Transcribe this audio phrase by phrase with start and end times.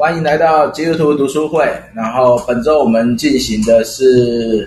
[0.00, 1.62] 欢迎来到基督徒读书会。
[1.92, 4.66] 然后本周我们进行的是，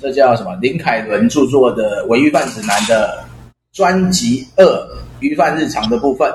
[0.00, 0.56] 这叫什么？
[0.62, 3.22] 林凯伦著作的《伪鱼贩指南》的
[3.74, 4.64] 专辑二
[5.20, 6.32] “鱼贩日常”的部分。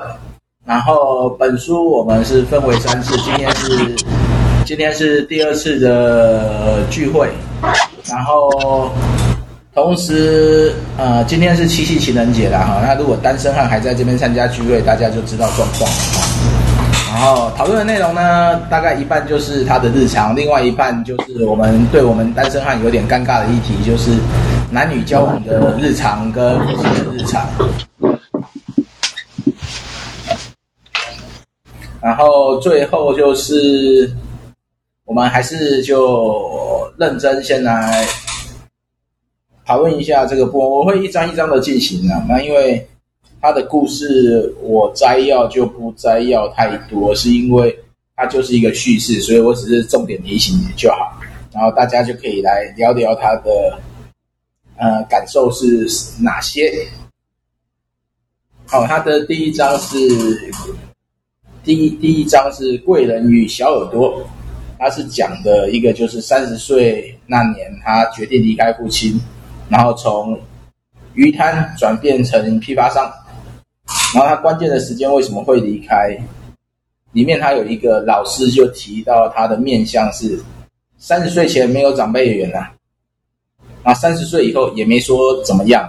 [0.68, 3.96] 然后本书我们是分为三次，今天是
[4.68, 7.28] 今天是第二次的聚会。
[8.08, 8.92] 然后
[9.74, 12.84] 同时，呃，今天是七夕情人节了哈。
[12.84, 16.29] 那如果单身汉还在这边参加聚会，大家就知道状况了。
[17.20, 24.18] 然后讨论的内容呢，大概一半就是他的日常，另外一半就是我们对我们单身汉有点尴尬的议题，就是
[24.72, 26.58] 男女交往的日常跟
[27.12, 27.46] 日常。
[32.02, 34.10] 然后最后就是
[35.04, 38.06] 我们还是就认真先来
[39.66, 42.88] 讨论一下这个波，我会一章一章的进行啊，那因为。
[43.42, 47.74] 他的故事我摘要就不摘要太多，是因为
[48.16, 51.18] 它就是一个叙事，所以我只是重点提醒你就好，
[51.54, 53.80] 然后大家就可以来聊聊他的
[54.76, 55.88] 呃感受是
[56.22, 56.86] 哪些。
[58.66, 59.98] 好，他的第一章是
[61.64, 64.22] 第一第一章是贵人与小耳朵，
[64.78, 69.18] 他是讲的一个就是三十岁那年他决定离开父亲，
[69.70, 70.38] 然后从
[71.14, 73.10] 鱼摊转变成批发商。
[74.14, 76.18] 然后他关键的时间为什么会离开？
[77.12, 80.40] 里面他有一个老师就提到他的面相是
[80.98, 82.72] 三十岁前没有长辈缘啊，
[83.84, 85.88] 啊三十岁以后也没说怎么样。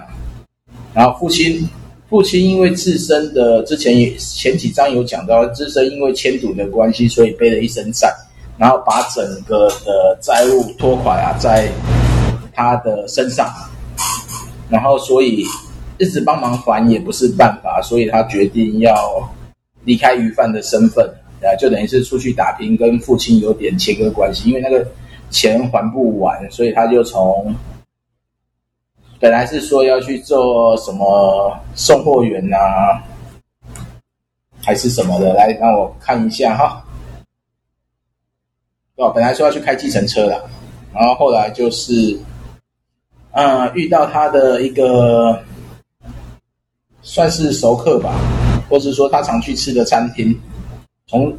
[0.92, 1.66] 然后父亲
[2.08, 8.14] 父亲因为自身的之前前几章有讲到，自身因为迁赌的关系，所以背了一身债，
[8.58, 11.70] 然后把整个的债务拖垮啊在
[12.52, 13.50] 他的身上，
[14.68, 15.44] 然后所以。
[16.00, 19.22] 一直帮忙还也不是办法，所以他决定要
[19.84, 21.06] 离开鱼贩的身份，
[21.42, 24.48] 啊，就等于是出去打拼，跟父亲有点切割关系。
[24.48, 24.82] 因为那个
[25.28, 27.54] 钱还不完，所以他就从
[29.18, 33.04] 本来是说要去做什么送货员啊，
[34.62, 36.82] 还是什么的，来让我看一下哈。
[38.96, 40.48] 哦，本来说要去开计程车的，
[40.94, 42.18] 然后后来就是，
[43.32, 45.38] 嗯，遇到他的一个。
[47.02, 48.14] 算是熟客吧，
[48.68, 50.38] 或者说他常去吃的餐厅，
[51.06, 51.32] 从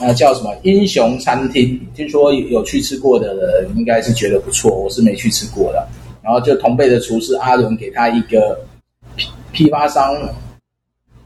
[0.00, 5.86] 呃叫什么英雄餐厅，听说有去吃过的人应该是觉得不错，我是没去吃过的。
[6.22, 8.58] 然后就同辈的厨师阿伦给他一个
[9.14, 10.16] 批批发商，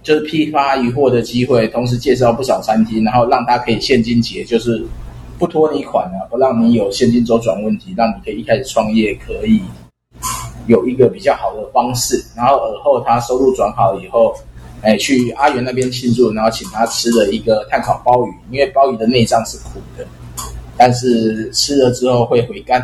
[0.03, 4.85] 就是批发鱼货的机会，同时介绍不少餐厅，然后让他可以现金结，就是
[5.39, 9.61] 不拖你款啊，不让你有现金周转问题，让你可以一开始创业可以。
[10.69, 14.33] 有一个比较好的方式，然后尔后他收入转好以后，
[14.83, 20.07] 哎，去阿元那边庆祝，然后请他吃了一个炭烤鲍鱼，因为鲍鱼的内脏是苦的，
[20.77, 22.81] 但是吃了之后会回甘。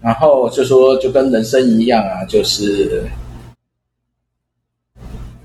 [0.00, 3.04] 然后就说就跟人生一样啊，就是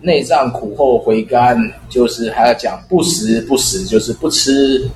[0.01, 4.89] 内脏苦后回甘，就是还要讲不食不食，就是不吃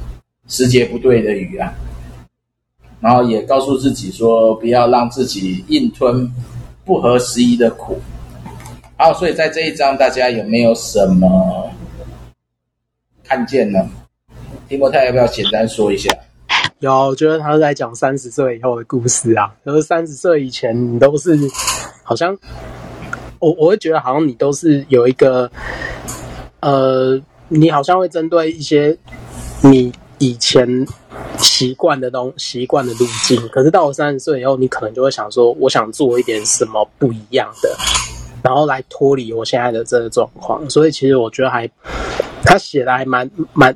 [0.47, 1.73] 时节不对的鱼啊。
[2.99, 6.31] 然后也告诉自己说，不要让自己硬吞
[6.83, 7.99] 不合时宜的苦。
[8.97, 11.69] 好，所以在这一章，大家有没有什么
[13.23, 13.87] 看见呢？
[14.67, 16.11] 提摩太要不要简单说一下？
[16.79, 19.53] 有，我觉得他在讲三十岁以后的故事啊。
[19.65, 21.37] 就是三十岁以前，你都是
[22.03, 22.37] 好像，
[23.39, 25.49] 我我会觉得好像你都是有一个，
[26.59, 28.97] 呃，你好像会针对一些
[29.61, 30.85] 你以前。
[31.39, 37.75] 习惯的东习惯的路径，可是到了三十岁以后，你可能就会想说，我想做一点什么不一样的，
[38.43, 40.67] 然后来脱离我现在的这个状况。
[40.69, 41.69] 所以其实我觉得还，
[42.43, 43.75] 他写的还蛮蛮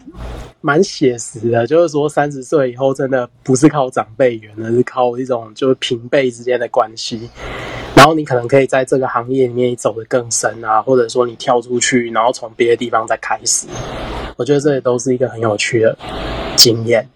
[0.60, 7.30] 蛮写实的，就是说三十岁以后真的不是靠长辈缘，而是靠一种就是平辈之间的关系。
[7.96, 13.68] 然后你可能可以在这个行业里面走得更深啊，或者说你跳出去，然后从别的地方再开始。
[14.42, 15.96] 我觉得这也都是一个很有趣的
[16.56, 17.08] 经验。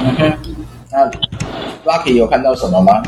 [0.00, 0.32] 嗯哼，
[0.90, 1.10] 那
[1.84, 3.02] Lucky 有看到什么吗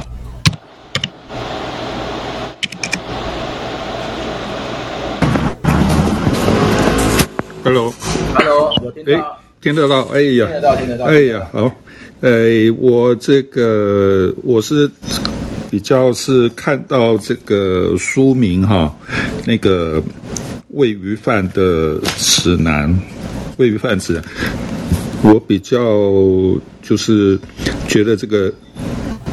[7.64, 9.38] ？Hello，Hello，有听到？
[9.62, 10.02] 听得到？
[10.12, 11.06] 哎呀，听得到，听得到。
[11.06, 11.72] 哎呀，好，
[12.20, 12.30] 哎，
[12.78, 14.90] 我这个我是
[15.70, 18.94] 比较是看到这个书名哈，
[19.46, 20.02] 那个
[20.74, 22.94] 喂鱼饭的指南，
[23.58, 24.20] 喂鱼贩子。
[25.22, 25.78] 我比较
[26.80, 27.38] 就是
[27.86, 28.52] 觉得这个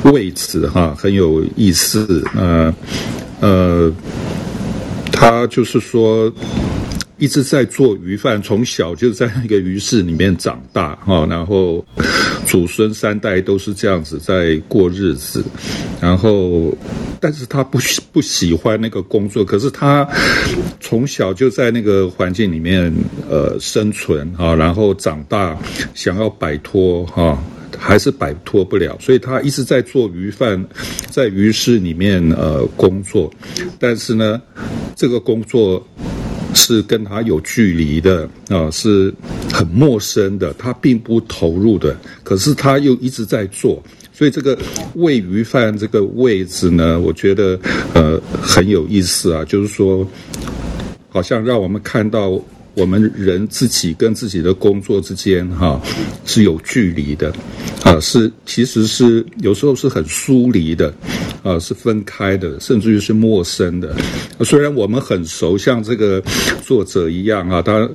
[0.03, 2.73] 位置哈很有意思，呃
[3.39, 3.91] 呃，
[5.11, 6.31] 他就是说。
[7.17, 11.85] 一直在做鱼贩，从小就在那个鱼市里面长大哈，然后
[12.45, 15.43] 祖孙三代都是这样子在过日子，
[16.01, 16.75] 然后
[17.21, 17.79] 但是他不
[18.11, 20.05] 不喜欢那个工作，可是他
[20.81, 22.93] 从小就在那个环境里面
[23.29, 25.57] 呃生存啊，然后长大
[25.93, 27.41] 想要摆脱哈，
[27.77, 30.61] 还是摆脱不了，所以他一直在做鱼贩，
[31.09, 33.33] 在鱼市里面呃工作，
[33.79, 34.41] 但是呢，
[34.97, 35.81] 这个工作。
[36.55, 39.13] 是跟他有距离的啊，是
[39.53, 44.57] 很陌生的，他并不投入的，可是他又一直在做，所以这个
[44.95, 47.59] 喂鱼饭这个位置呢，我觉得
[47.93, 50.07] 呃很有意思啊，就是说，
[51.09, 52.41] 好像让我们看到。
[52.75, 55.81] 我们人自己跟自己的工作之间，哈，
[56.25, 57.33] 是有距离的，
[57.83, 60.93] 啊，是其实是有时候是很疏离的，
[61.41, 63.95] 啊，是分开的，甚至于是陌生的。
[64.41, 66.21] 虽然我们很熟，像这个
[66.63, 67.89] 作者一样啊，他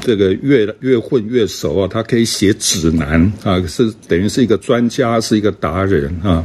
[0.00, 6.42] 这个越越混越熟啊，他可以写指南啊，是等于是一个专家，是一个达人啊，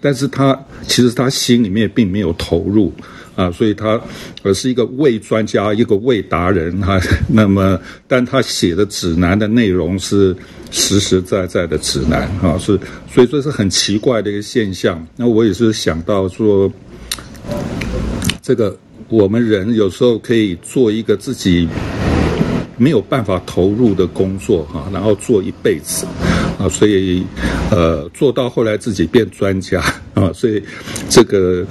[0.00, 0.58] 但是他
[0.88, 2.92] 其实他心里面并没有投入。
[3.36, 4.00] 啊，所以他
[4.44, 7.00] 呃是一个伪专家，一个伪达人哈。
[7.28, 10.34] 那么，但他写的指南的内容是
[10.70, 12.78] 实实在在的指南哈，是
[13.12, 15.04] 所以这是很奇怪的一个现象。
[15.16, 16.72] 那我也是想到说，
[18.40, 18.76] 这个
[19.08, 21.68] 我们人有时候可以做一个自己
[22.76, 26.06] 没有办法投入的工作哈，然后做一辈子
[26.56, 27.24] 啊，所以
[27.72, 29.80] 呃做到后来自己变专家
[30.14, 30.62] 啊，所以
[31.08, 31.66] 这个。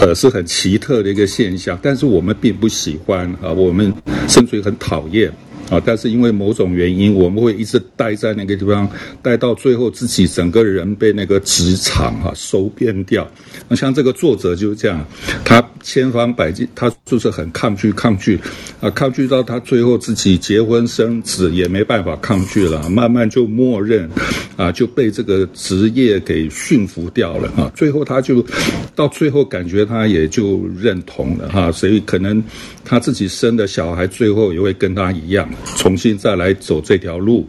[0.00, 3.92] 呃，是很奇特的一个现象，但是我们并不喜欢啊，我们
[4.28, 5.32] 甚至于很讨厌。
[5.70, 5.80] 啊！
[5.84, 8.88] 但是因为某种原因，我们会一直待在那个地方，
[9.22, 13.28] 待到最后自己整个人被那个职场、啊、收编掉。
[13.68, 15.04] 那像这个作者就是这样，
[15.44, 18.38] 他千方百计，他就是很抗拒，抗拒
[18.80, 24.08] 啊，抗拒到他最后自己结婚生子也没办法抗拒了，慢慢就默认
[24.56, 27.70] 啊，就被这个职业给驯服掉了啊。
[27.74, 28.44] 最后他就
[28.94, 32.42] 到最后感觉他也就认同了哈、啊，所以可能
[32.84, 35.48] 他自己生的小孩最后也会跟他一样。
[35.76, 37.46] 重新再来走这条路，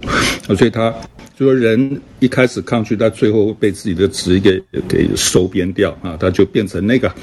[0.55, 0.93] 所以他
[1.37, 5.97] 就说人一开始抗拒，他最后被自己的职业给收编掉。
[6.01, 7.13] 啊，他就变成那个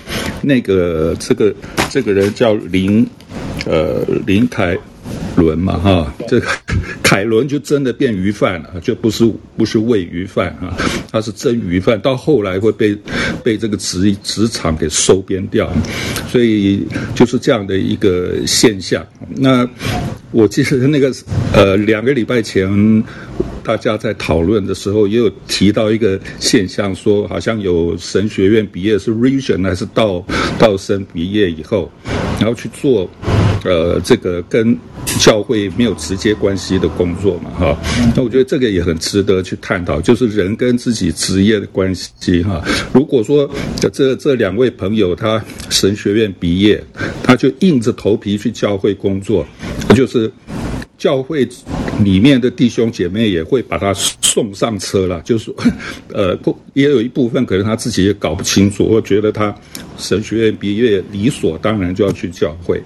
[0.42, 1.54] 那个这个
[1.90, 3.06] 这个人叫林
[3.66, 4.76] 呃林凯
[5.36, 6.46] 伦嘛哈，这个
[7.02, 10.76] 凯伦就真的变鱼贩了，就不是不是喂鱼贩啊，
[11.12, 12.96] 他是真鱼贩，到后来会被
[13.44, 15.70] 被这个职职场给收编掉，
[16.28, 19.06] 所以就是这样的一个现象。
[19.28, 19.68] 那。
[20.32, 21.10] 我记得那个
[21.54, 23.02] 呃，两个礼拜前，
[23.62, 30.22] 大家在讨论的时候，也有提到一个现象，说好像有神学院毕业是 region 还是道
[30.58, 31.90] 道生毕业以后，
[32.38, 33.08] 然后去做
[33.66, 34.76] 呃这个跟
[35.18, 37.76] 教会没有直接关系的工作嘛，哈。
[38.14, 42.62] 那我觉得这个也很值得去探讨，就是人跟自己职业的关系哈。
[42.92, 43.48] 如果说
[43.92, 46.82] 这这两位朋友他神学院毕业，
[47.22, 49.46] 他就硬着头皮去教会工作。
[49.94, 50.30] 就是
[50.98, 51.46] 教会
[52.02, 55.54] 里面的弟兄姐妹也会把他送上车了，就是说，
[56.12, 56.38] 呃，
[56.74, 59.54] 也有一部分可能他自己也搞不清楚，我觉得他
[59.98, 62.82] 神学院毕业理所当然就要去教会，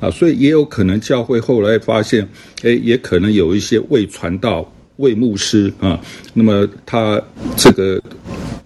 [0.00, 2.26] 啊，所以也有可能教会后来发现，
[2.62, 6.00] 诶，也可能有一些未传道、未牧师啊，
[6.32, 7.22] 那么他
[7.56, 8.00] 这个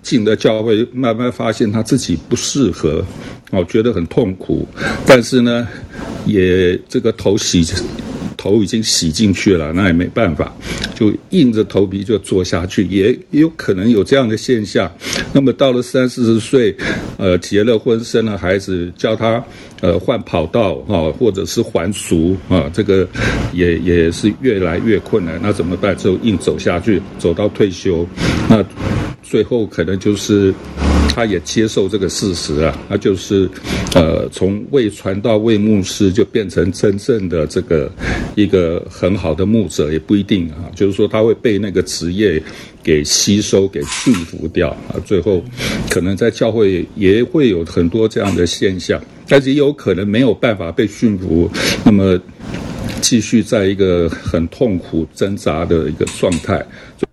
[0.03, 3.05] 进了教会，慢慢发现他自己不适合，
[3.51, 4.67] 哦，觉得很痛苦，
[5.05, 5.67] 但是呢。
[6.27, 7.63] 也这个头洗，
[8.45, 10.55] 头已经洗进去了，那也没办法，
[10.95, 14.91] 就硬着头皮就做下去，也有可能有这样的现象。
[15.33, 16.77] 那么到了三四十岁，
[17.17, 19.43] 呃，结了婚，生了孩子，叫他
[19.81, 23.09] 呃换跑道啊，或者是还俗啊，这个
[23.55, 25.41] 也也是越来越困难。
[25.43, 25.97] 那怎么办？
[25.97, 28.07] 就硬走下去，走到退休，
[28.51, 28.63] 那
[29.25, 30.55] 最后可能就是。
[31.17, 33.49] 他也接受这个事实啊，他就是，
[33.95, 37.89] 呃，从未传道、未牧师，就变成真正的这个
[38.35, 40.67] 一个很好的牧者，也不一定啊。
[40.75, 42.43] 就是说，他会被那个职业
[42.83, 44.99] 给吸收、给驯服掉啊。
[45.07, 45.41] 最后，
[45.89, 51.49] 可能在教会也会有很多这样的现象，但是也有可能没有办法被驯服，
[51.85, 52.19] 那么
[53.01, 56.67] 继续在一个很痛苦挣扎的一个状态。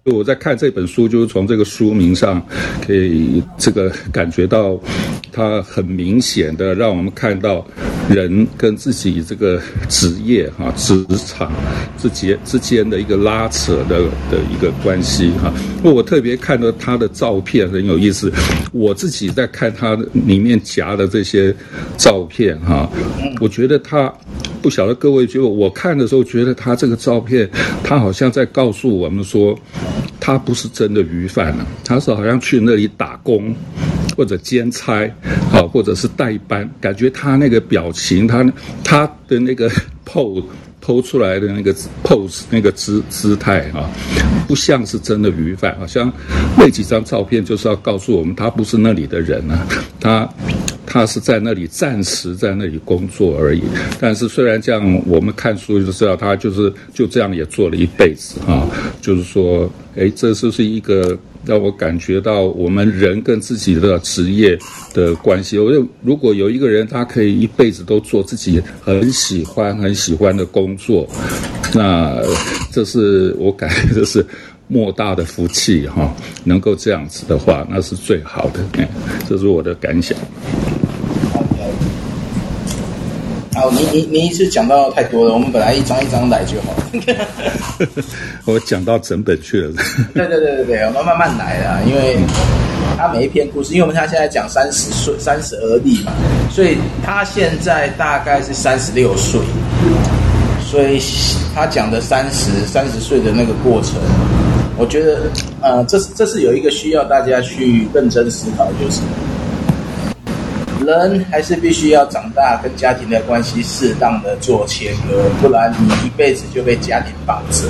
[0.05, 2.43] 我在看这本书，就是从这个书名上
[2.83, 4.79] 可以这个感觉到，
[5.31, 7.63] 它很明显的让我们看到
[8.09, 11.51] 人跟自己这个职业哈、职场
[11.99, 13.99] 之间之间的一个拉扯的
[14.31, 15.53] 的一个关系哈。
[15.83, 18.33] 我特别看到他的照片很有意思，
[18.71, 21.55] 我自己在看他里面夹的这些
[21.95, 22.89] 照片哈，
[23.39, 24.11] 我觉得他
[24.61, 27.49] 不晓得各位就我看的时候觉得他这个照片，
[27.83, 29.57] 他好像在告诉我们说。
[30.23, 33.55] 他不是真的鱼贩啊，他是好像去那里打工，
[34.15, 35.03] 或者兼差，
[35.51, 36.69] 啊，或者是代班。
[36.79, 38.45] 感觉他那个表情，他
[38.83, 39.67] 他的那个
[40.05, 40.43] pose
[40.79, 43.89] pose 出来的那个 pose 那个姿姿态啊，
[44.47, 45.75] 不像是真的鱼贩。
[45.79, 46.13] 好像
[46.55, 49.65] 那几张照片就是要告诉我们，他不是那里的人啊，
[49.99, 50.29] 他。
[50.93, 53.61] 他是在那里暂时在那里工作而已，
[53.97, 58.67] 但是虽然这样，我们看书就知道他就是就这样也做了一辈子啊。
[58.99, 64.59] 就是说，诶，这就是一个让我感觉到我们人跟自己的职业
[64.93, 65.57] 的关系。
[65.57, 65.71] 我
[66.01, 71.07] 如果有一个人他可以一辈子都做自己很喜欢很喜欢的工作，
[71.73, 72.21] 那
[72.69, 74.25] 这是我感觉这是
[74.67, 76.13] 莫大的福气哈。
[76.43, 78.87] 能够这样子的话，那是最好的。
[79.29, 80.17] 这是我的感想。
[83.61, 86.83] 好，你你你一次讲到太多了，我们本来一张一张来就好了。
[88.45, 89.71] 我讲到整本去了。
[90.15, 92.17] 对对对对对，我们慢慢来啊，因为
[92.97, 96.11] 他每一篇故事，因为我们他现在讲三十岁三十而立嘛，
[96.49, 96.75] 所以
[97.05, 99.39] 他现在大概是三十六岁，
[100.65, 100.99] 所以
[101.53, 103.93] 他讲的三十三十岁的那个过程，
[104.75, 105.29] 我觉得
[105.61, 109.01] 呃，这是这是有一个需要大家去认真思考，就是。
[110.85, 117.67] 人还是必须要长大，跟家庭的关系适当的做切割，不然你一辈子就被家庭绑着。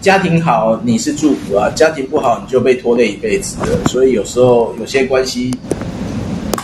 [0.00, 3.88] 家庭好，你是祝福啊；家庭不好，你就被拖累一辈子了。
[3.88, 5.52] 所以有时候有些关系，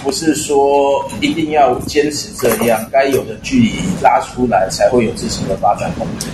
[0.04, 6.28] 不是说一定要坚持这样，该有的距离拉出来，才会有自己的发展空间。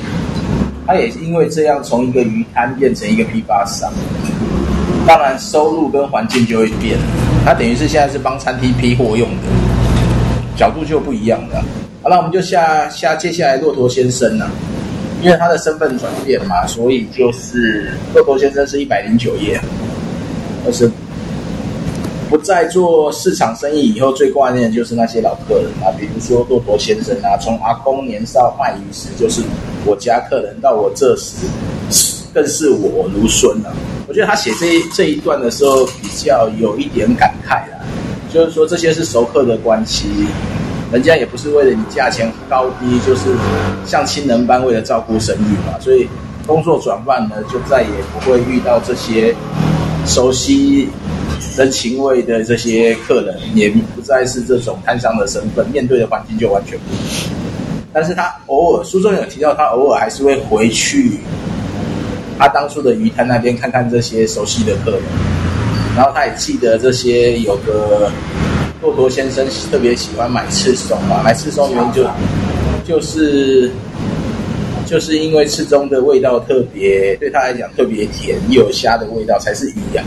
[0.87, 3.90] 他也因为这样，从一个鱼摊变成一个批发商。
[5.07, 6.99] 当然，收入跟环境就会变。
[7.49, 9.45] 他等于是现在是帮餐厅批货用的，
[10.55, 11.64] 角度就不一样了。
[12.02, 14.50] 好了，我们就下下接下来骆驼先生了，
[15.23, 19.59] 因为他的身份转变嘛，所以就是骆驼先生是一百零九页，
[20.67, 20.93] 就是
[22.28, 29.40] 不再做市场生意以后最挂念的就是那些老客人啊，比如说骆驼先生啊，从阿公年少卖鱼时就是
[29.87, 31.47] 我家客人，到我这时
[32.35, 33.75] 更是我如孙了。
[34.09, 37.79] 我觉得他写这一这一段的时候比较有一点感慨啦，
[38.33, 40.09] 就是说这些是熟客的关系，
[40.91, 43.37] 人家也不是为了你价钱高低，就是
[43.85, 46.09] 像亲人般为了照顾生意嘛，所以
[46.47, 49.35] 工作转换呢，就再也不会遇到这些
[50.07, 50.88] 熟悉
[51.55, 57.37] 人情味的这些客人，也不再是这种摊商的身份，面对的环境就完全不一样。
[57.93, 61.21] 但是他偶尔书中有提到，他偶尔还是会回去。
[62.38, 65.02] 他当初的鱼摊那边看看这些熟悉的客人，
[65.97, 68.11] 然后他也记得这些有个
[68.80, 72.09] 骆驼先生特别喜欢买赤松嘛，买赤松原因就
[72.87, 73.71] 就是
[74.87, 80.04] 就是因为赤松的味道特别，对他来讲特别甜，有虾的味道才是鱼呀。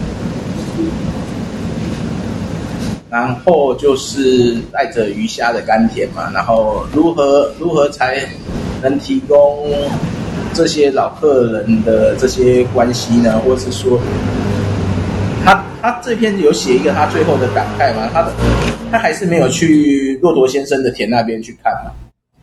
[3.10, 8.26] 然后就是带着鱼虾的甘甜嘛，然后如何如何才
[8.82, 9.70] 能提供。
[10.54, 14.00] 这些老客人的这些关系呢，或是说，
[15.44, 18.10] 他他这篇有写一个他最后的感慨嘛？
[18.14, 18.32] 他的
[18.92, 21.92] 他还是没有去骆驼先生的田那边去看嘛，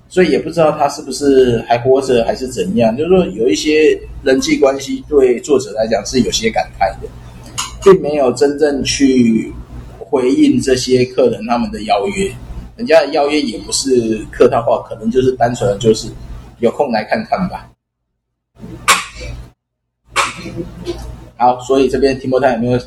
[0.08, 2.96] 所以也不知道他是不是还活着还是怎样。
[2.96, 7.08] 就是说，有一些人际关系对作者来讲是有些感慨的，
[7.84, 9.52] 并没有真正去
[9.98, 12.30] 回应这些客人他们的邀约，
[12.76, 16.08] 人家的邀约也不是客套话，可能就是单纯的就是
[16.60, 17.67] 有空来看看吧。
[21.38, 22.78] 好，所以这边提摩太有没有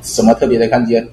[0.00, 1.06] 什么特别的看见？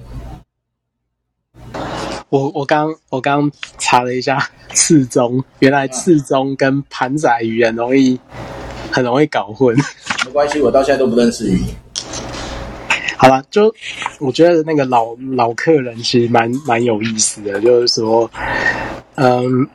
[2.28, 8.18] 我我刚我刚查了一下刺中，原来刺中跟盘仔鱼很容易
[8.92, 9.76] 很容易搞混。
[10.24, 11.58] 没关系，我到现在都不认识鱼。
[13.16, 13.74] 好了，就
[14.20, 18.30] 我觉得那个老老客人其实蛮蛮有意思的，就是说，
[19.16, 19.68] 嗯。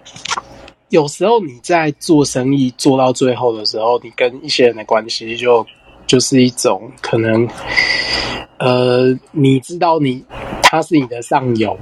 [0.89, 5.63] 有时候你在做生意做到最后的时候，你跟一些人的关系就
[6.09, 7.47] 就是一种可能，
[8.57, 10.25] 呃，你知道你
[10.63, 11.77] 他是你的上游，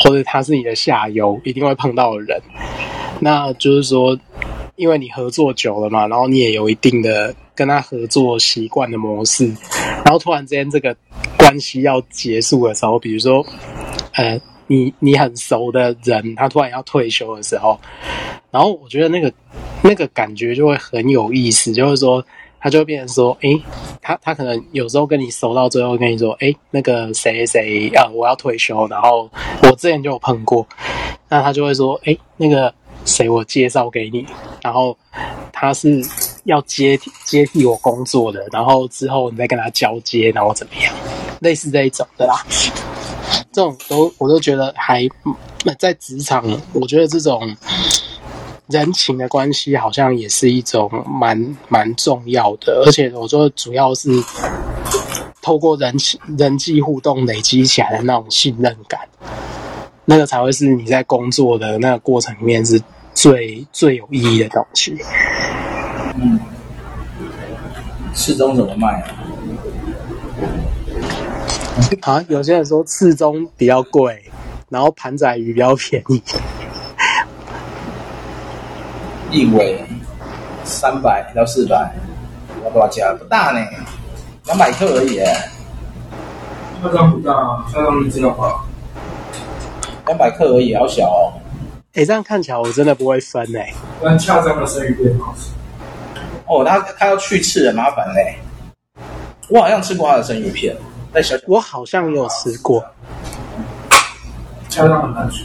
[0.00, 2.42] 或者他是你的下游，一定会碰到的人。
[3.20, 4.18] 那就是说，
[4.74, 9.46] 因为你合作久了嘛，然后你也有一定的跟他合作习惯的模式，
[10.04, 10.96] 然后突然之间这个
[11.36, 13.46] 关系要结束的时候，比如说，
[14.14, 17.78] 呃，你你很熟的人，他突然要退休的时候，
[18.50, 19.32] 然后我觉得那个
[19.82, 22.24] 那个感觉就会很有意思，就是说，
[22.60, 23.60] 他就会变成说，诶，
[24.00, 29.30] 他他可能有时候跟你熟到最后跟你说，诶，那个谁谁啊，我要退休，然后
[29.62, 30.66] 我之前就有碰过，
[31.28, 32.72] 那他就会说，诶，那个。
[33.04, 34.26] 谁我介绍给你，
[34.60, 34.94] 然后
[35.50, 36.04] 他是
[36.44, 40.92] 要接替接替我工作的，然后之后你再跟他交接，然后怎么样？
[41.40, 42.44] 类似这一种的啦，
[43.50, 45.08] 这种都我都觉得还
[45.78, 47.40] 在职场，我觉得这种
[48.68, 54.10] 人情的关系好像也是一种蛮蛮重要的，而且我说主要是
[55.42, 59.00] 透过人情人际互动累积起来的那种信任感，
[60.04, 62.80] 那个才会是你在工作的那个过程里面是。
[63.14, 64.96] 最最有意义的东西。
[66.14, 66.38] 嗯，
[68.14, 69.10] 刺中怎么卖啊？
[72.02, 74.22] 啊，有些人说刺中比较贵，
[74.68, 76.22] 然后盘仔鱼比较便宜。
[79.30, 79.78] 一尾
[80.64, 81.92] 三百到四百，
[82.64, 83.06] 要多少钱？
[83.18, 83.66] 不大呢，
[84.46, 85.20] 两百克而已。
[86.82, 88.64] 那张不大啊，那张你知道吧？
[90.06, 91.32] 两百克而已，好小哦。
[91.94, 93.74] 哎、欸，这样看起来我真的不会分哎、欸。
[94.02, 95.50] 但恰张的生鱼片好吃。
[96.46, 98.38] 哦，他他要去刺很麻烦嘞。
[99.50, 100.74] 我好像吃过他的生鱼片，
[101.12, 102.82] 但小小我好像也有吃过。
[104.70, 105.44] 恰张很难吃，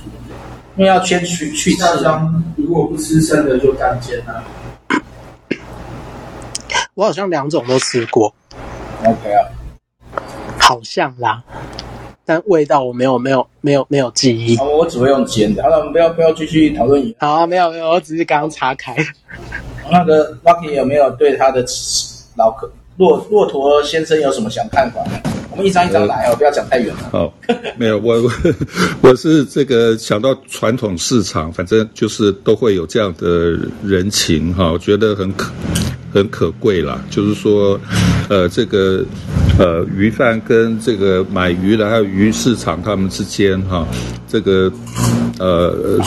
[0.75, 4.43] 因为要先去去恰张，如果不吃生的就干煎啊。
[6.95, 8.33] 我好像两种都吃过。
[9.05, 9.41] OK 啊，
[10.59, 11.43] 好像啦。
[12.25, 14.57] 但味道我没有没有没有没有记忆。
[14.57, 15.61] 我只会用煎的。
[15.61, 17.13] 好了，我们不要不要继续讨论。
[17.19, 18.95] 好啊，没有没有，我只是刚刚岔开。
[19.91, 21.63] 那个 Lucky 有没有对他的
[22.35, 25.03] 老客骆骆驼先生有什么想看法？
[25.53, 27.09] 我们一张一张来哦，不要讲太远了。
[27.11, 27.33] 好，
[27.77, 28.31] 没有我我
[29.09, 35.51] 我是这个想到传统市场，反正就是都会有这样的人情哈，我觉得很可
[36.13, 37.03] 很可贵啦。
[37.09, 37.79] 就是说，
[38.29, 39.05] 呃，这个。
[39.59, 43.87] 呃，鱼贩跟这个买鱼的还有鱼市场他们之间哈，
[44.27, 44.67] 这个
[45.43, 45.99] 呃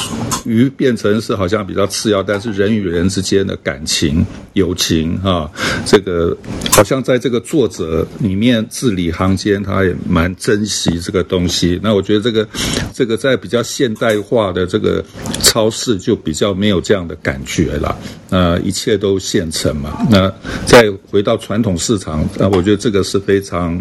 [0.45, 5.51] 鱼变成是好像比较次要，但是人与人之间的感情友情哈，
[5.87, 6.37] 这个
[6.73, 11.81] 好像在这个作者里面字里行间他也蛮珍惜这个东西。
[11.83, 12.47] 那我觉得这个
[12.93, 15.03] 这个在比较现代化的这个
[15.41, 17.97] 超市就比较没有这样的感觉了。
[18.29, 20.07] 呃，一切都现成嘛。
[20.11, 20.31] 那
[20.67, 23.41] 再回到传统市场，那我觉得这个是非。
[23.47, 23.81] 常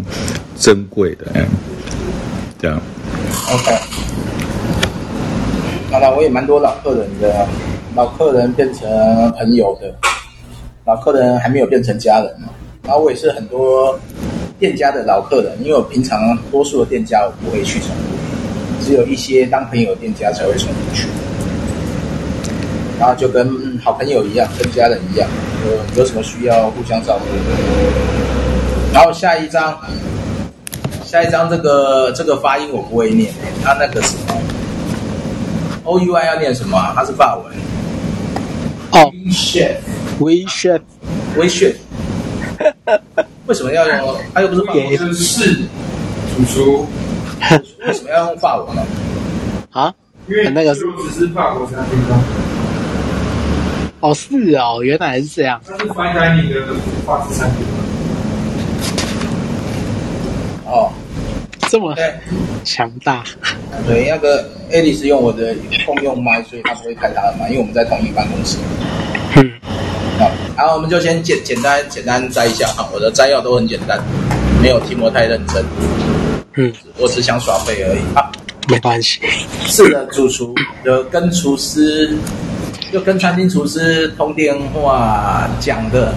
[0.56, 1.44] 珍贵的，嗯，
[2.56, 2.80] 这样。
[3.50, 4.05] OK，
[5.96, 7.46] 当然我也蛮多老客人的，
[7.94, 8.86] 老客人变成
[9.38, 9.90] 朋友的，
[10.84, 12.48] 老客人还没有变成家人嘛。
[12.82, 13.98] 然后我也是很多
[14.58, 21.08] 店家的老客人，因为我平常多数的店家我不会去重复，只有一些当朋友的店家才会重复去。
[23.00, 25.26] 然后就跟好朋友一样，跟家人一样，
[25.64, 27.24] 有有什么需要互相照顾。
[28.92, 29.74] 然后下一张，
[31.06, 33.32] 下一张这个这个发音我不会念，
[33.64, 34.36] 他那个什么
[35.86, 36.92] ，O U I 要念什么啊？
[36.94, 37.46] 它是法文。
[38.92, 39.10] 哦
[40.18, 41.76] ，We chef，We chef。
[43.46, 44.16] 为什么要用？
[44.34, 45.14] 他又不是法文。
[45.14, 45.54] 是
[46.36, 46.86] 主厨。
[47.86, 48.82] 为什么要用法文呢？
[49.70, 49.94] 啊？
[50.28, 52.18] 因为那个是只是法国餐厅吗？
[54.00, 55.60] 哦，是哦，原来是这样。
[55.66, 56.74] 它是 fine dining 的
[57.06, 57.58] 法式产品。
[60.66, 60.90] 哦，
[61.68, 61.94] 这么
[62.64, 63.24] 强大，
[63.86, 68.56] 对，那个 Alice 用我的共用麦，所以他不会开他的麦，因为我们在同一办公室。
[69.36, 69.50] 嗯，
[70.18, 74.00] 好，然后我们就先简简单简单摘一下哈，我的摘要都很简单，
[74.62, 75.64] 没有题目太认真。
[76.54, 77.98] 嗯，我只想耍废而已。
[78.16, 78.30] 啊，
[78.68, 79.20] 没关系。
[79.66, 82.16] 是的，主厨的跟厨师，
[82.92, 86.14] 就跟餐厅厨师通电话讲的。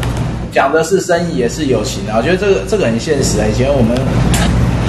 [0.52, 3.46] 讲的是生意也是友情啊，我觉得这个这个很现实啊。
[3.46, 3.96] 以前我们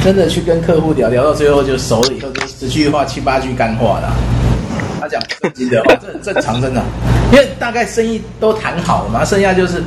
[0.03, 4.13] 真的去跟客户聊聊到最后就熟了，以后就十句话七八句干话了。
[4.99, 6.83] 他讲正经的话，这很正常，真的，
[7.33, 9.83] 因为大概生意都谈好了嘛，剩下就是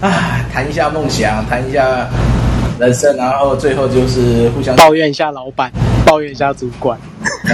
[0.00, 2.08] 啊谈一下梦想，谈一下
[2.78, 5.70] 人生，然后最后就是互相抱怨一下老板，
[6.04, 6.98] 抱怨一下主管。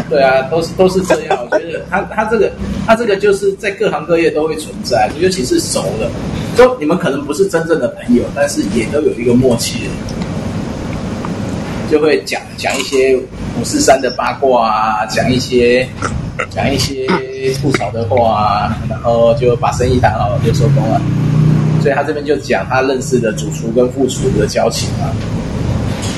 [0.09, 1.39] 对啊，都是都是这样。
[1.51, 2.51] 我觉得他他这个
[2.87, 6.11] 他这个就是在各行各业都会存在，尤其是熟了。
[6.57, 9.89] 就你们可能不是真正的朋友，但是也都有一个默契，
[11.95, 15.87] 就会讲讲一些五四三的八卦啊，讲一些
[16.51, 17.07] 讲一些
[17.63, 21.01] 吐槽的话啊，然后就把生意谈好了就收工了。
[21.81, 25.15] 所以他这边就讲他认识的主厨跟副厨的交情啊，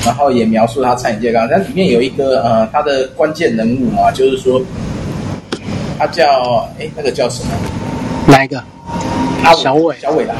[0.03, 1.47] 然后也描述他餐饮界刚。
[1.47, 4.59] 但里面有一个呃，他的关键人物啊，就是说
[5.99, 7.51] 他叫哎，那个叫什么？
[8.27, 8.59] 哪一个？
[9.43, 10.33] 阿小伟，小伟啦。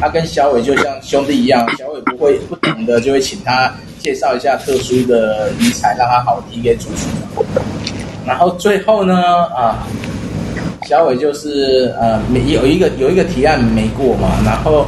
[0.00, 7.44] 他跟小伟就像兄弟一样，小伟不会不懂的就会请他介绍一下特殊的食材，让他好提给主厨。
[8.26, 9.14] 然后最后呢，
[9.54, 9.86] 啊。
[10.86, 14.86] 小伟就是呃，没有一个有一个提案没过嘛，然后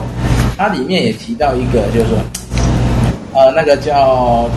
[0.57, 2.18] 它里面也提到一个，就是说，
[3.35, 4.48] 呃，那个叫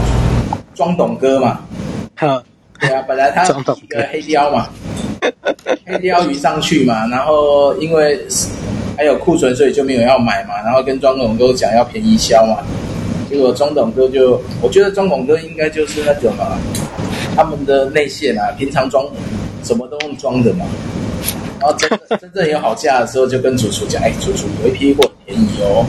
[0.74, 1.60] 庄董哥嘛，
[2.16, 2.42] 哈，
[2.80, 4.70] 对啊，本来他一个黑雕嘛，
[5.86, 8.18] 黑雕鱼上去嘛，然后因为
[8.98, 12.64] 还有库存，所以就没有要买嘛，然后跟庄董哥讲要便宜销嘛，
[13.30, 16.58] 结果庄董哥就，我觉得庄董哥应该就是那种啊，
[17.36, 19.06] 他们的内线啊，平常装
[19.64, 20.66] 什么都用装的嘛。
[21.60, 25.86] 然后真 真正有好价的时候，就跟主厨讲：“哎，主厨有一批货便宜哦，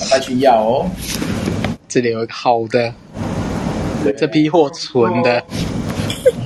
[0.00, 0.86] 赶快去要哦。
[1.88, 2.92] 这里有一个好的，
[4.16, 5.42] 这批货存的。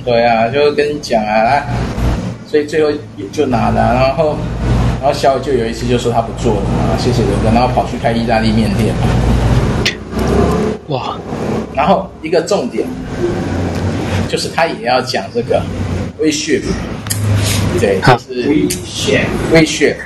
[0.05, 1.67] 对啊，就跟你讲啊，来，
[2.47, 2.91] 所以最后
[3.31, 3.93] 就拿了。
[3.93, 4.35] 然后，
[5.03, 8.95] 然后小伟就有一次就说他不做了啊，谢谢刘哥，然后跑去开意大利面店。
[10.87, 11.17] 哇！
[11.75, 12.87] 然后一个重点
[14.29, 15.61] 就是他也要讲这个
[16.19, 16.61] 微血。
[17.81, 19.97] 对，就是微血，微血，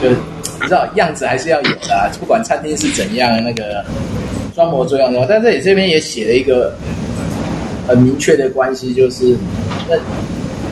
[0.00, 0.16] 就你
[0.62, 3.84] 知道样子还是要有的，啊，不管餐厅是怎样，那个
[4.54, 5.26] 装模作样的。
[5.28, 6.76] 但这里这边也写了一个
[7.88, 9.36] 很明确的关系，就是
[9.88, 9.96] 那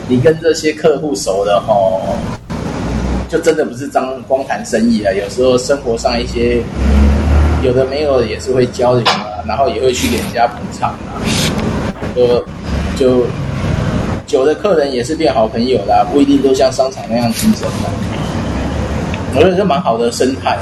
[0.07, 2.15] 你跟这些客户熟的吼，
[3.29, 5.13] 就真的不是张光谈生意啊。
[5.13, 6.61] 有时候生活上一些
[7.63, 11.21] 有的没有的也是会交流啊，然后也会去给人家捧场啊，
[12.15, 12.43] 就
[12.97, 13.25] 就。
[14.27, 17.89] 酒的客人也是变好朋友啦，不一定都像商场那样竞争的。
[19.33, 20.55] 我觉得这蛮好的生态。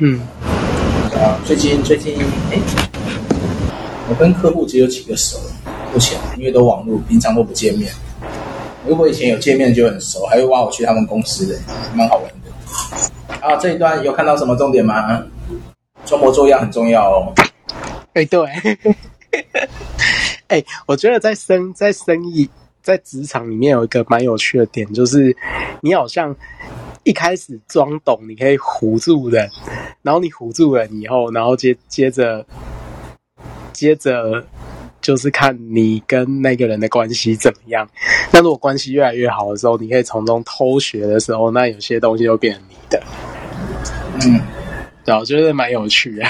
[0.00, 0.18] 嗯，
[1.14, 2.16] 啊，最近最近，
[2.50, 2.58] 哎，
[4.08, 5.38] 我跟客户只有几个熟，
[5.94, 7.92] 目前因为都网络，平常都不见面。
[8.88, 11.58] 如果以前有见面就很熟，还会挖我去他们公司的，
[11.94, 12.50] 蛮好玩的。
[13.46, 15.22] 啊，这一段有看到什么重点吗？
[16.06, 17.34] 装模作样很重要哦。
[18.14, 18.40] 哎，对。
[20.48, 22.48] 哎、欸，我觉得在生在生意
[22.82, 25.36] 在职场里面有一个蛮有趣的点，就是
[25.82, 26.34] 你好像
[27.04, 29.50] 一开始装懂，你可以唬住人，
[30.00, 32.46] 然后你唬住人以后，然后接接着
[33.74, 34.42] 接着
[35.08, 37.88] 就是看你跟那个人的关系怎么样。
[38.30, 43.02] 那如果关系越来越好的时候，你可以从中偷学的时候，那有些东西就变成你的。
[44.22, 44.38] 嗯，
[45.06, 46.24] 对，我觉得蛮有趣的。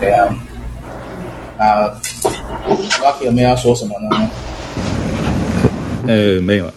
[0.00, 0.34] 对啊，
[1.58, 2.00] 啊。
[3.02, 4.30] Rocky 有没有要说什么呢？
[6.06, 6.72] 呃，没有，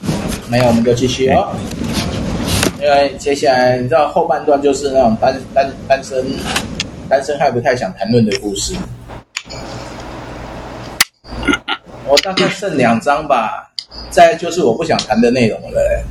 [0.50, 1.56] 没有，我们就继续哦。
[2.82, 6.26] 因为接下来你知道后半段就是那种单单单身
[7.08, 8.76] 单身还不太想谈论的故事。
[12.08, 13.72] 我大概剩两张吧，
[14.10, 16.04] 再就是我不想谈的内容了。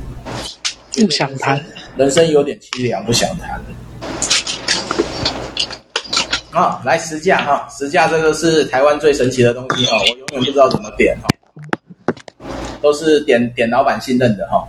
[0.93, 1.63] 不想谈，
[1.95, 3.61] 人生有点凄凉，不想谈。
[6.51, 11.29] 啊、哦，来实价哈，实价这个是台湾最神奇的东西哈，我永远不知道怎么点哈，
[12.81, 14.67] 都是点点老板信任的哈。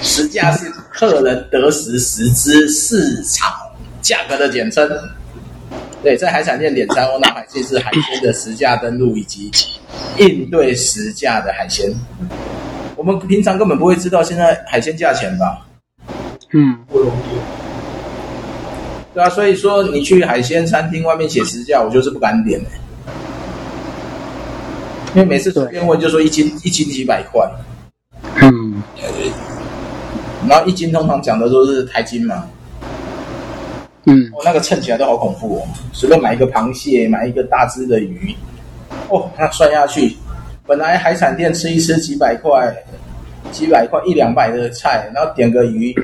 [0.00, 3.52] 实价是客人得时实支市场
[4.00, 4.88] 价格的简称。
[6.04, 9.50] 对，在海产店点餐，我拿海鲜是海鲜的实价登录以及
[10.18, 11.90] 应对实价的海鲜。
[12.94, 15.66] 我们平常根本不会知道现在海鲜价钱吧？
[16.52, 17.38] 嗯，不容易。
[19.14, 22.60] 对啊，所以说你去海鲜餐厅外面写实价，我就是不敢点，
[25.14, 27.48] 因为每次随便问就说一斤一斤几百块，
[28.42, 28.82] 嗯，
[30.46, 32.44] 然后一斤通常讲的都是台斤嘛，
[34.06, 38.34] 嗯，哦，那个称起来都好恐怖哦，随便买一个螃蟹，买一个大只的鱼，
[39.08, 40.16] 哦，那算下去，
[40.66, 42.74] 本来海产店吃一吃几百块，
[43.52, 45.94] 几百块一两百的菜，然后点个鱼，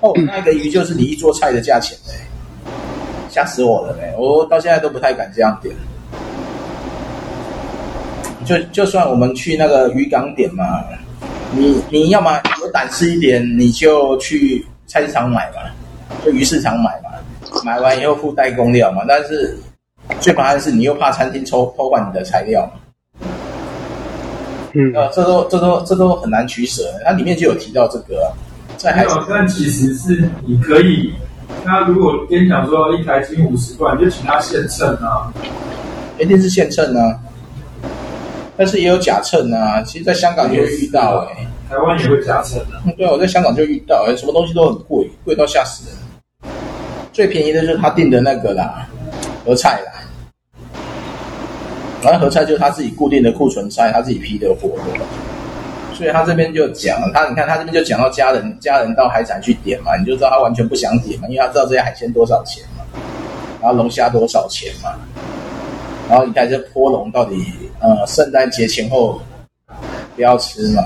[0.00, 2.14] 哦，那个鱼就是你一桌菜的价钱嘞。
[3.28, 4.14] 吓死我了嘞！
[4.18, 5.74] 我到现在都不太敢这样点。
[8.44, 10.84] 就就算我们去那个渔港点嘛，
[11.50, 15.62] 你你要么有胆识一点，你就去菜市场买嘛，
[16.22, 17.08] 就鱼市场买嘛，
[17.64, 19.02] 买完以后付代工料嘛。
[19.06, 19.56] 但是
[20.20, 22.72] 最麻烦的是，你又怕餐厅抽偷换你的材料嘛。
[24.74, 26.82] 嗯，呃，这都这都这都很难取舍。
[27.04, 28.32] 它里面就有提到这个，
[28.76, 31.12] 在海产，但其实是你可以。
[31.64, 35.30] 那如果跟你讲说一台斤五十块，你就请他现称啊，
[36.18, 37.20] 一定是现称啊，
[38.56, 39.82] 但是也有假称啊。
[39.82, 42.80] 其实，在香港也会遇到哎、欸，台湾也会假称的。
[42.86, 45.96] 嗯对啊，我在香港就遇到，什么东西都很贵，贵到吓死人。
[47.12, 48.88] 最便宜的就是他订的那个啦，
[49.44, 49.92] 合菜啦。
[52.02, 54.70] 然后合菜就是他自己固定的库存菜，他自己批的货，
[55.94, 62.84] 所以他这边就讲，他你看他这边就讲到家人家人到海产去点嘛，你就知道他完全不想点嘛，因为他知道这些海鲜多少钱嘛，
[63.60, 64.94] 然后龙虾多少钱嘛，
[66.08, 67.36] 然后你看这波龙到底
[67.78, 69.20] 呃圣诞节前后
[70.16, 70.82] 不要吃嘛？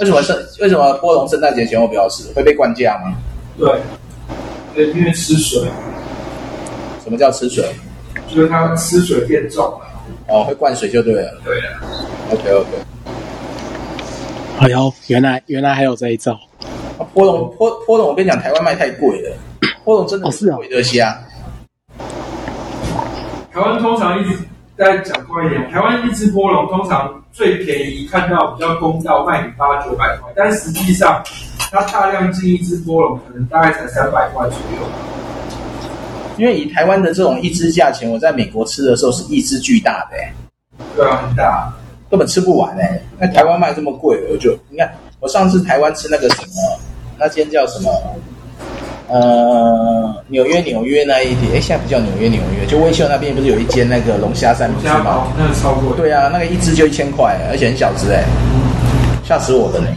[0.00, 2.32] 为什么圣为什么波龙圣诞节前后不要吃？
[2.32, 3.14] 会被灌价吗？
[3.56, 3.80] 对，
[4.78, 5.60] 对，因为吃水。
[7.02, 7.64] 什么叫吃水？
[8.28, 9.80] 就是它吃水变重了，
[10.28, 11.32] 哦，会灌水就对了。
[11.44, 11.80] 对了
[12.30, 12.68] ，OK OK。
[14.60, 16.32] 哎呦，原来原来还有这一招。
[16.96, 19.36] 啊，波龙波波龙，我跟你讲，台湾卖太贵了，
[19.82, 21.18] 波龙真的是贵的虾。
[23.52, 24.38] 台湾通常一直
[24.76, 31.20] 在讲贵一点，台湾一只波龙通常最便宜看到比较公道卖你八九百块，但实际上
[31.70, 34.86] 它大量进一只波龙可能大概才三百块左右。
[36.38, 40.32] 因为以台湾的这种一只价钱，我在美国吃的时候是一只巨大的，欸，
[40.94, 41.72] 对啊，很大，
[42.08, 43.00] 根本吃不完哎。
[43.18, 46.78] 那台湾卖这么贵，我就你看，我上次台湾吃那个什么，
[47.18, 47.90] 那间叫什么？
[49.08, 55.26] 呃，纽约纽约那一点，哎，现在不叫纽约纽约，就威秀那边不是有一间那个龙虾三明治吗？
[55.36, 55.96] 那个超贵。
[55.96, 58.22] 对啊，那个一只就一千块，而且很小只哎，
[59.24, 59.88] 吓死我了呢。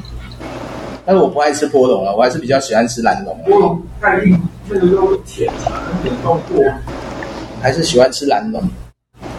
[1.12, 3.38] 但是我不爱吃波龙了，我还是比较喜欢吃蓝龙。
[3.43, 5.52] 波龙太硬，那个肉甜，
[6.06, 6.63] 很丰富。
[7.62, 8.63] 还是喜欢吃蓝龙。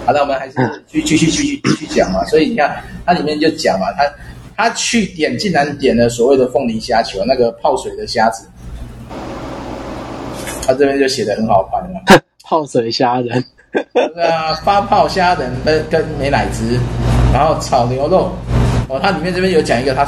[0.04, 0.54] 好的，我们还是
[0.86, 2.22] 继继续继续继续讲嘛。
[2.26, 4.04] 所以你看，它里面就讲嘛，他
[4.54, 8.46] 他去点，竟然点了所谓的凤梨虾球，那个泡水的虾子。
[10.66, 13.42] 他这边就写的很好看了， 泡水虾仁。
[13.94, 16.78] 对啊，发泡虾仁跟跟美乃滋，
[17.32, 18.30] 然后炒牛肉。
[18.90, 20.06] 哦，它里面这边有讲一个他。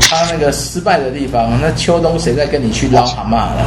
[0.00, 3.66] 他那个失败的地方，那秋冬谁在跟你去捞蛤蟆了？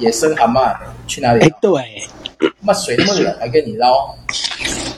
[0.00, 0.74] 野生蛤蟆
[1.06, 1.44] 去哪里？
[1.44, 1.82] 哎，对，
[2.60, 4.14] 那水那么冷还跟你捞？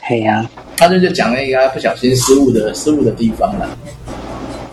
[0.00, 3.68] 嘿呀、啊，他就就讲了一个他不小心失误的失误的地方了。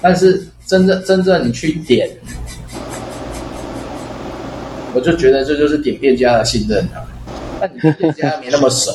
[0.02, 2.10] 但是真正真正你去点，
[4.94, 7.04] 我就觉得这就是点店家的信任啊。
[7.60, 8.92] 但你店家没那么熟，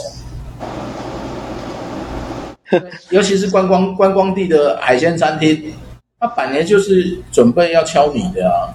[3.10, 5.72] 尤其是观光观光地的海鲜餐厅。
[6.20, 8.74] 他百年就是准备要敲你的啊，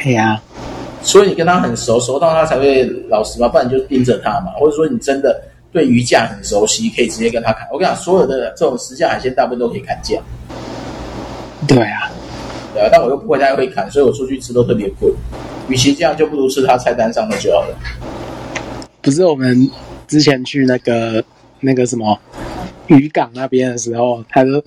[0.00, 0.40] 对呀，
[1.02, 7.66] 所以你跟他很熟，熟到他才会老实嘛，不然你就盯着他嘛，或者说你真的对鱼价很熟悉，可以直接跟他砍。
[7.72, 10.20] 我跟你讲，所有的这种实价海鲜大部分都可以砍价。
[11.66, 12.08] 对啊，
[12.72, 15.12] 对啊，但我又不会太会砍，所以我出去吃都特别贵。
[15.68, 17.76] 与其这样，就不如吃他菜单上的就好了。
[19.02, 19.68] 不是我们
[20.06, 21.24] 之前去那个
[21.58, 22.16] 那个什么
[22.86, 24.62] 渔港那边的时候，他说。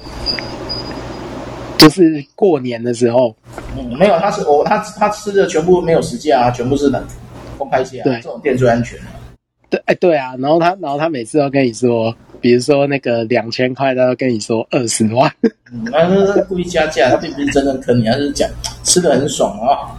[1.82, 3.36] 就是过年的时候，
[3.76, 7.04] 嗯，没有，他是我他他吃的全部没有实价啊，全部是冷
[7.58, 9.00] 公开价，对，这种店最安全。
[9.68, 15.32] 对，哎，对啊，然后他然后他每次都跟你说，比如说那个两千块，他都跟你说二十万，
[15.72, 18.48] 嗯，他是故意加价，他并不是真的坑你，他是讲
[18.84, 19.98] 吃的很爽啊。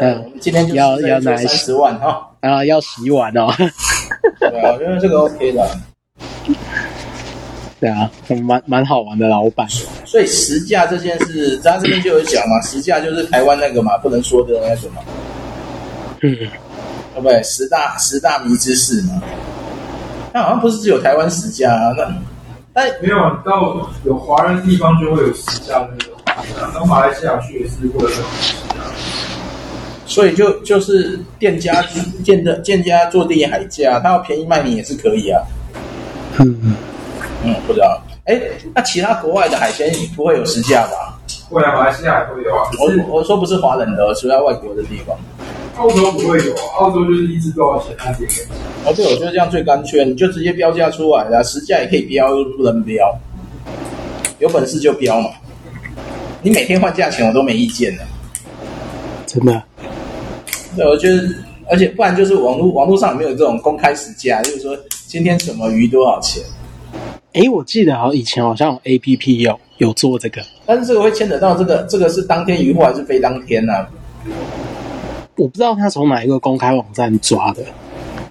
[0.00, 3.52] 嗯，我们今天就要要拿三十万哈，啊，要洗碗哦。
[4.38, 5.68] 对啊，我觉得这个 OK 的。
[7.80, 8.10] 对啊，
[8.44, 9.66] 蛮蛮好玩的老板。
[10.04, 15.02] 所以实价这件事，他这边就有讲嘛， 实价就是台湾那个嘛，不能说的那个嘛。
[16.22, 16.34] 嗯，
[17.14, 17.40] 对不对？
[17.44, 19.22] 十大十大迷之事嘛。
[20.34, 22.12] 那好像不是只有台湾实价啊，那
[22.72, 26.12] 但没有到有华人的地方就会有实价那种。
[26.74, 28.20] 到马来西亚去也是会有实
[28.68, 28.74] 价。
[30.06, 31.84] 所以就就是店家
[32.24, 35.40] 店的店家做地海价，他要便宜卖你也是可以啊。
[36.40, 36.74] 嗯。
[37.44, 38.00] 嗯，不知道。
[38.24, 38.40] 哎，
[38.74, 41.18] 那其他国外的海鲜不会有实价吧？
[41.48, 42.68] 会啊，马来西亚也会有啊。
[42.78, 45.16] 我我说不是华人的，是在外国的地方。
[45.76, 48.28] 澳洲不会有，澳洲就是一只多少钱那点。
[48.84, 53.16] 哦，对，我觉得这样最干脆，你就直接标价出来了，实价也可以标，又不能标。
[54.40, 55.30] 有本事就标嘛。
[56.42, 58.02] 你每天换价钱，我都没意见的。
[59.26, 59.62] 真的？
[60.76, 61.22] 对，我觉得，
[61.70, 66.42] 而且不然就是网络网络上有没有这种公开实价，就是说今天什么鱼多少钱？
[67.38, 73.88] 哎，我记得好像以前好像有 A P P 有有做这个，但是这个会牵扯到这个这个是当天渔获还是非当天呢、啊？
[75.36, 77.62] 我不知道他从哪一个公开网站抓的，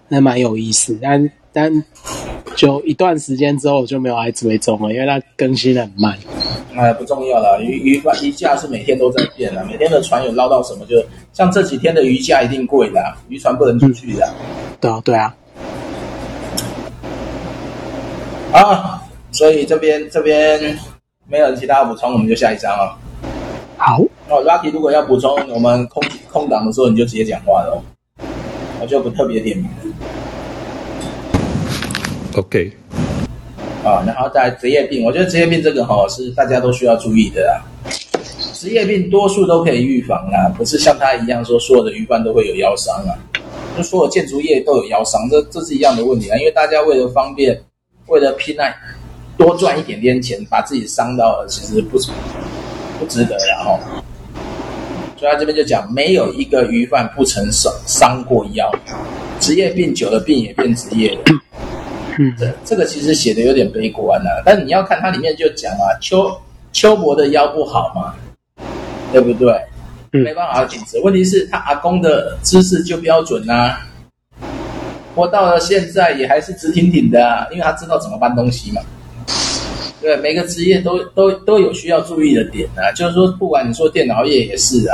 [0.10, 1.00] 那蛮有意思。
[1.02, 1.86] 但但
[2.58, 6.18] 就一段时间之后我就没有来追踪了，因为它更新的很慢。
[6.76, 14.28] 哎，不重要了，鱼鱼鱼价是每天都在变的，每天的船有捞到什么就，就像这几天的鱼价一定贵的，渔船不能出去的。
[14.28, 15.34] 嗯、对啊，对啊。
[18.58, 20.78] 啊，所以这边这边
[21.28, 22.98] 没有其他补充，我们就下一张了。
[23.78, 27.80] 好，哦，Lucky，如果要补充，我们空空档的时候你就直接讲话了，
[28.82, 29.68] 我就不特别点名。
[32.36, 32.72] OK。
[33.84, 37.62] 啊，然后在职业病，我觉得职业病这个哈是大家都需要注意的啦。
[38.54, 43.14] 职业病多数都可以预防啊，不是像他一样说所有的鱼贩都会有腰伤啊，
[43.78, 46.38] 就所有建筑业都有腰伤，这这是一样的问题啊。
[46.38, 47.62] 因为大家为了方便，
[48.08, 48.74] 为了拼那
[49.38, 51.98] 多赚一点点钱，把自己伤到了，其实不
[53.00, 53.80] 不值得，然后，
[55.18, 58.72] 所以他这边就讲，没有一个鱼贩不曾伤伤过腰，
[59.40, 61.22] 职业病久了，病也变职业了。
[62.20, 66.36] 嗯，这这个其实写的有点悲观啊，但你要看它里面就讲啊，邱
[66.74, 68.14] 邱伯的腰不好嘛。
[69.14, 69.58] 对不对？
[70.12, 71.00] 没办法紧直。
[71.00, 73.87] 问题是他阿公的姿势就标准呐、啊，
[75.18, 78.80] 活到了现在也还是直挺挺的啊，因为他知道怎么搬东西嘛。
[80.00, 84.94] 对，每个职业都都都有需要注意的点啊，就是说，不管你说电脑业也是啊，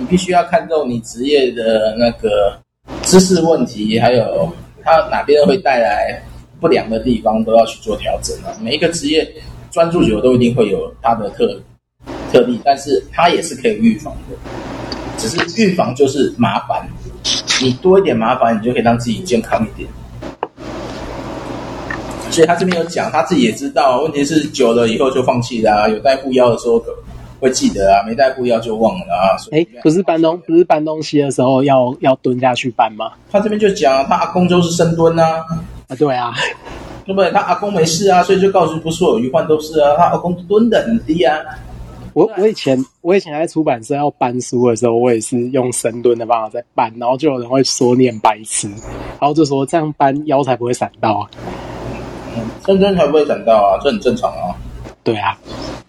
[0.00, 2.58] 你必须要看重你职业的那个
[3.04, 6.20] 知识问题，还有他哪边会带来
[6.60, 8.50] 不良的地方，都要去做调整啊。
[8.60, 9.32] 每一个职业
[9.70, 11.56] 专注久都一定会有它的特
[12.32, 14.36] 特例，但是它也是可以预防的，
[15.18, 16.84] 只是预防就是麻烦，
[17.62, 19.88] 你多一点麻烦，你就可以让自己健康一点。
[22.30, 25.88] 所以他这边有讲，他自己也知道，问题是久了以后就放弃了啊。
[25.88, 26.82] 有带护腰的时候
[27.38, 29.36] 会记得啊，没带护腰就忘了啊。
[29.50, 33.12] 哎，不是搬东，不是搬东西的时候要要蹲下去搬吗？
[33.30, 35.44] 他这边就讲，他阿公就是深蹲啊。
[35.88, 36.32] 啊，对啊，
[37.04, 37.30] 对不对？
[37.32, 41.36] 他阿公没事啊，所以就告诉不是所有鱼患都是啊，他阿公蹲的很低啊。
[42.14, 48.68] 我我以前我以前在出版社要搬书的时候，我也是用深蹲的方法在搬，然后就有人会说念白痴，
[49.18, 51.30] 然后就说这样搬腰才不会闪到啊。
[52.36, 54.54] 嗯，深蹲才不会闪到啊，这很正常啊。
[55.02, 55.38] 对啊，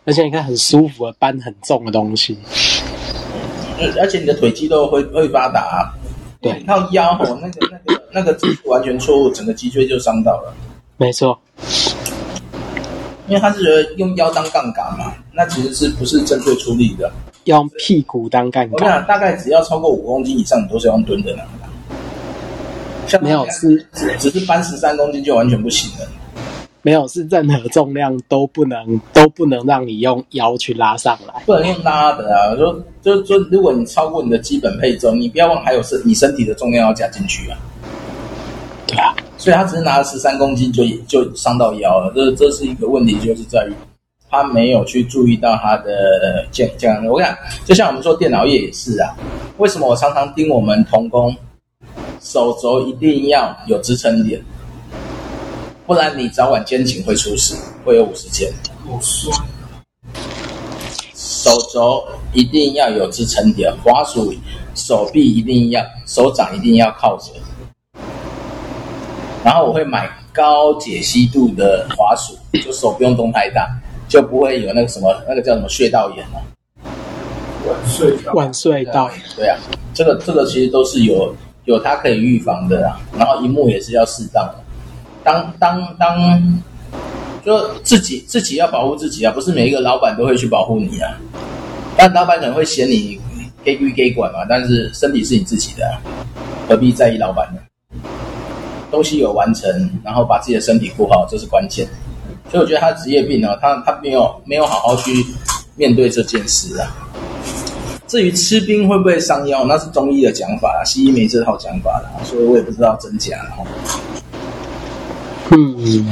[0.06, 2.38] 而且你看很舒服的搬很重的东西，
[4.00, 5.94] 而且你的腿肌肉会会发达啊。
[6.42, 10.54] 对，靠腰哦，那个那个那个姿势完全错误，整个脊椎就伤到了。
[10.98, 11.38] 没错。
[13.28, 17.12] 因为他是觉得用腰当杠杆嘛，那其实是不是正确出力的？
[17.46, 18.72] 要用屁股当杠杆。
[18.72, 21.42] 我跟大概只要超过五公斤以上，你都是要用蹲的呢。
[23.22, 26.08] 没有是只是搬十三公斤就完全不行了。
[26.82, 32.56] 没有是任何重量都不能都不能让你用腰去拉上来，不能用拉的啊。
[32.56, 37.58] 说就说如果你超过你的基本配重，你不要忘还有是你身体的重量要加进去啊。
[38.88, 39.14] 对啊。
[39.38, 43.74] 所以他只是拿了十三公斤就就伤到腰了，这这是一个问题，就是在于
[44.34, 47.06] 他没有去注意到他的健健康。
[47.06, 49.16] 我跟你讲，就像我们做电脑业也是啊，
[49.60, 51.36] 为什么我常常盯我们同工
[52.20, 54.42] 手肘一定要有支撑点，
[55.86, 57.54] 不然你早晚肩颈会出事，
[57.86, 58.52] 会有五十肩。
[61.14, 64.34] 手肘一定要有支撑点，滑鼠
[64.74, 67.32] 手臂一定要手掌一定要靠着。
[69.44, 73.70] 然后我会买高解析度的滑鼠，就手不用动太大，
[74.14, 76.40] 就不会有那个什么那个叫什么穴道炎了。
[77.66, 79.58] 晚睡到，晚睡到，对啊，
[79.92, 83.02] 这个这个其实都是有有它可以预防的啊。
[83.18, 84.56] 然后一幕也是要适当的，
[85.24, 86.62] 当当当，
[87.44, 91.18] 就自己自己要保护自己啊，不是每一个老板都会去保护你啊。
[91.98, 93.20] 但老板可能会嫌你
[93.64, 95.98] 给归给管嘛，但是身体是你自己的啊，
[96.70, 98.00] 何必在意老板呢？
[98.92, 101.88] 东西有完成，然后把自己的身体顾好，这是关键。
[102.50, 105.26] 所以我觉得他的职业病呢，他他没有没有好好去
[105.76, 106.92] 面对这件事啊。
[108.06, 113.38] 至于吃冰会不会伤腰，那是中医的讲法，西医没这套讲法的，所以我也不知道真假。
[115.50, 116.06] 嗯，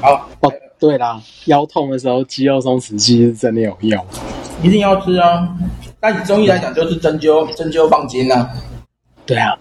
[0.00, 4.02] 好哦，对啦，腰痛的时候肌肉松弛剂是真的有用，
[4.62, 5.46] 一定要吃啊。
[6.00, 8.50] 但以中医来讲，就是针灸，针灸放筋啊。
[9.26, 9.54] 对啊。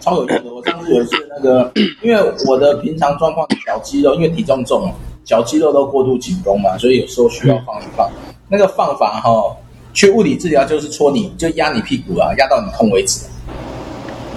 [0.00, 0.52] 超有用的。
[0.52, 4.92] 我上次有一次那个， 因为我的平常状况脚肌肉，因为体重重，
[5.24, 8.10] 脚肌肉都过度紧绷嘛，所以有时候需要放一放。
[8.48, 9.56] 那个放法哈、哦，
[9.94, 13.26] 去物理治疗就是戳你，就压你屁股啊，压到你痛为止。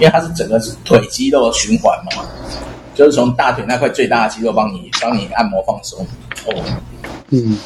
[0.00, 2.24] 为它是整个是腿肌肉的循环嘛，
[2.94, 6.04] 就是从大腿那块最大的肌肉帮你帮你按摩放松。
[6.46, 6.62] 哦，
[7.30, 7.56] 嗯，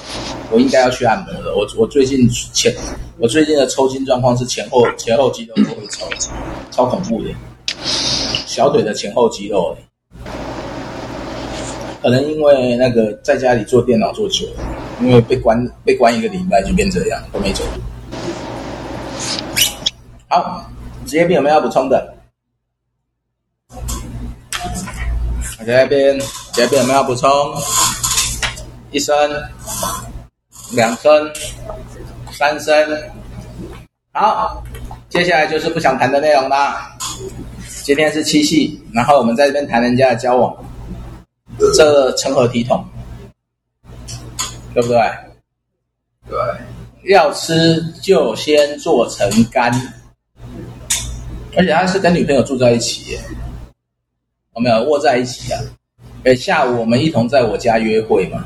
[0.51, 1.57] 我应该要去按摩了。
[1.57, 2.71] 我我最近前
[3.19, 6.07] 我最近的抽筋状况是前后前后肌肉都会抽，
[6.71, 7.31] 超恐怖的。
[8.49, 9.77] 小腿的前后肌肉，
[12.01, 14.65] 可能因为那个在家里做电脑做久了，
[15.03, 17.83] 因为被关被关一个礼拜就变这样，都没走路。
[20.29, 20.65] 好，
[21.07, 22.15] 职业病有没有要补充的？
[25.61, 27.31] 我在那边，职业病有没有要补充？
[28.93, 29.15] 一声、
[30.73, 31.31] 两声、
[32.33, 32.75] 三声。
[34.13, 34.65] 好，
[35.11, 36.98] 接下来就是不想谈的内容啦。
[37.89, 40.55] 今天是七夕，然后我们在这边谈人家的交往，
[41.75, 42.85] 这成何体统？
[44.75, 45.01] 对不对？
[46.29, 46.39] 对，
[47.11, 49.73] 要吃就先做成干，
[51.57, 53.19] 而且他是跟女朋友住在一起耶，
[54.55, 55.59] 有没有握在一起啊？
[56.25, 58.45] 哎，下午我们一同在我家约会嘛，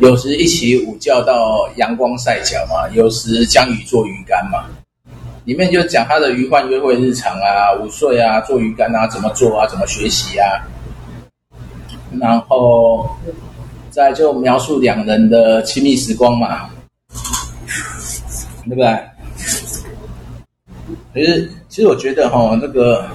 [0.00, 4.66] 有时一起午觉到阳光晒脚嘛，有时江鱼做鱼干嘛。
[5.46, 10.44] 里面就讲他的鱼贩约会日常啊，午睡啊，做鱼干啊，怎么做啊，怎么学习啊，
[12.20, 13.08] 然后
[13.90, 16.68] 再就描述两人的亲密时光嘛，
[18.64, 19.00] 对不对？
[21.14, 23.08] 其实，其实我觉得哈、哦，那个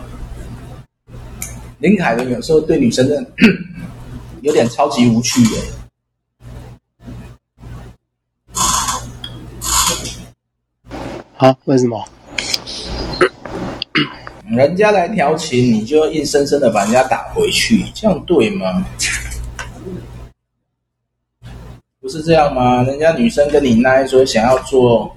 [1.80, 3.22] 林凯文有时候对女生的
[4.42, 5.62] 有点超级无趣耶。
[11.36, 12.04] 好，为什么？
[14.50, 18.86] 人家来调情，你就硬生生的把人家打回去，这样对吗？
[22.02, 22.82] 不是这样吗？
[22.84, 25.16] 人家女生跟你奶说想要做，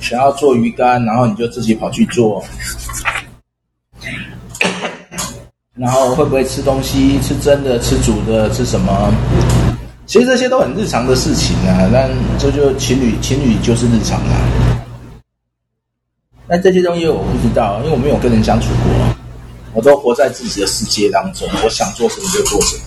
[0.00, 2.44] 想要做鱼干，然后你就自己跑去做，
[5.74, 7.18] 然后会不会吃东西？
[7.20, 7.78] 吃真的？
[7.80, 8.48] 吃煮的？
[8.50, 9.12] 吃什么？
[10.06, 12.08] 其实这些都很日常的事情啊，但
[12.38, 14.77] 这就情侣，情侣就是日常啊。
[16.48, 18.90] 但这些东西我不知道，因为我没有跟人相处过，
[19.74, 22.82] 我都活在自己的世界当中，我想做什么就做什么。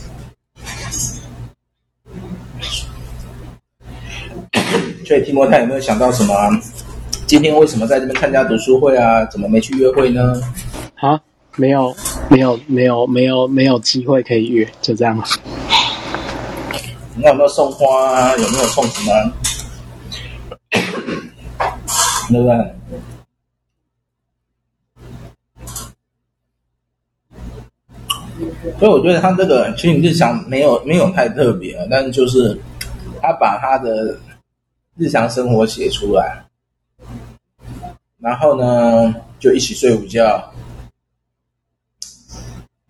[5.06, 6.34] 所以提摩太有没有想到什么？
[7.28, 9.24] 今天为什么在这边参加读书会啊？
[9.26, 10.42] 怎么没去约会呢？
[10.96, 11.22] 啊，
[11.56, 11.96] 没有，
[12.30, 15.24] 没有，没有，没有，没有机会可以约，就这样。
[17.16, 18.32] 你有没有送花啊？
[18.38, 19.12] 有没有送什么？
[22.32, 22.56] 对不对？
[28.80, 32.58] 所以我觉得他这个情侣日常没有没有太特别，但就是
[33.22, 34.18] 他把他的
[34.98, 36.44] 日常生活写出来，
[38.20, 40.44] 然后呢就一起睡午觉，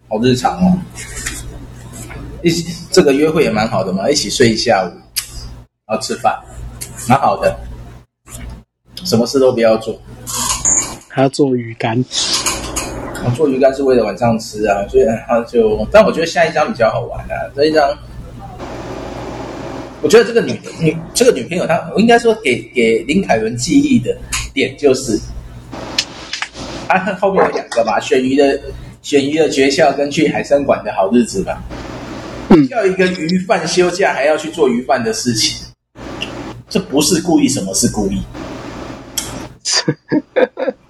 [0.07, 0.77] 好日常哦。
[2.43, 4.89] 一起这个约会也蛮好的嘛，一起睡一下午，
[5.85, 6.41] 然后吃饭，
[7.07, 7.55] 蛮好的。
[9.03, 9.99] 什么事都不要做，
[11.07, 12.03] 还要做鱼干。
[13.23, 17.35] 我做鱼干是为了晚上吃啊，所以他就，但我觉得下一张比较好玩啊。
[17.55, 17.95] 这一张，
[20.01, 24.17] 我觉得这个女女这个女朋友她，我应该说给给林凯伦记忆的
[24.53, 25.19] 点就是，
[26.87, 28.59] 啊后面有两个吧，选鱼的
[29.03, 31.61] 选鱼的诀窍跟去海参馆的好日子吧。
[32.49, 35.63] 嗯，叫一个鱼贩休假还要去做鱼贩的事情，
[36.67, 38.21] 这不是故意，什么是故意？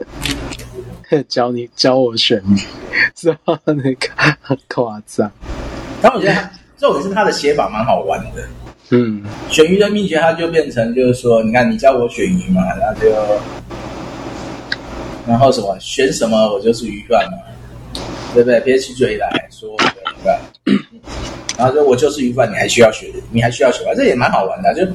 [1.28, 2.58] 教你教我选鱼，
[3.16, 3.60] 是吧？
[3.66, 4.08] 那个
[4.42, 5.30] 很夸张。
[6.02, 8.48] 然后我觉得他这种是他的写法蛮好玩的。
[8.90, 13.10] 嗯，选鱼的秘诀，他就变成就是说，你看你教我选鱼嘛，那就，
[15.28, 17.38] 然后什么选什么，我就是鱼贩嘛，
[18.34, 18.60] 对不对？
[18.62, 20.40] 别起嘴来说鱼贩，
[21.58, 23.92] 然后说我就是鱼贩，你还需要学，你还需要学吧？
[23.96, 24.74] 这也蛮好玩的。
[24.74, 24.86] 就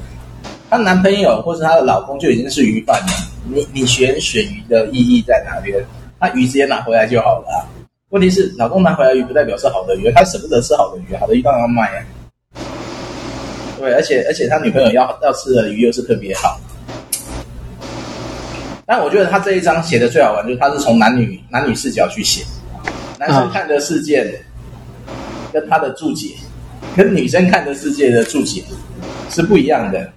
[0.69, 3.13] 她男朋友或是她的老公就已经是鱼贩了，
[3.51, 5.83] 你你选选鱼的意义在哪边？
[6.19, 7.67] 他鱼直接拿回来就好了啊。
[8.11, 12.05] 问题是，老公拿回来鱼不代表是好的鱼，他舍不得吃好的鱼，好的鱼当然要卖啊。
[13.79, 16.59] 对，而且而且他女朋友要要吃的鱼又是特别好。
[18.87, 22.45] 但我觉得他这一章写的最好玩，就是他是从男女男女视角去写，
[23.19, 24.41] 男生看的世界
[25.53, 26.29] 跟他的注解，
[26.97, 28.63] 跟女生看的世界的注解
[29.29, 30.13] 是不一样的。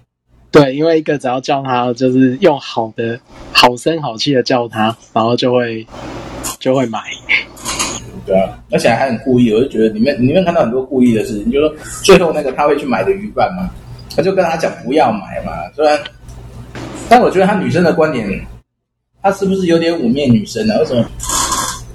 [0.51, 3.19] 对，因为一个只要叫他，就是用好的、
[3.53, 5.85] 好声好气的叫他，然后就会
[6.59, 6.99] 就会买。
[8.25, 13.69] 对啊，而且还很故意，我就觉得你们你们看到很多故意的事情，就是说最后那个他会去买的鱼贩嘛，
[14.15, 15.51] 他就跟他讲不要买嘛。
[15.75, 15.99] 虽然，
[17.07, 18.27] 但我觉得他女生的观点，
[19.21, 20.77] 他是不是有点污蔑女生呢？
[20.79, 21.05] 为什么？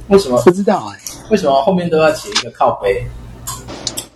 [0.09, 0.41] 为什么？
[0.43, 3.05] 不知道哎、欸，为什么后面都要写一个靠背？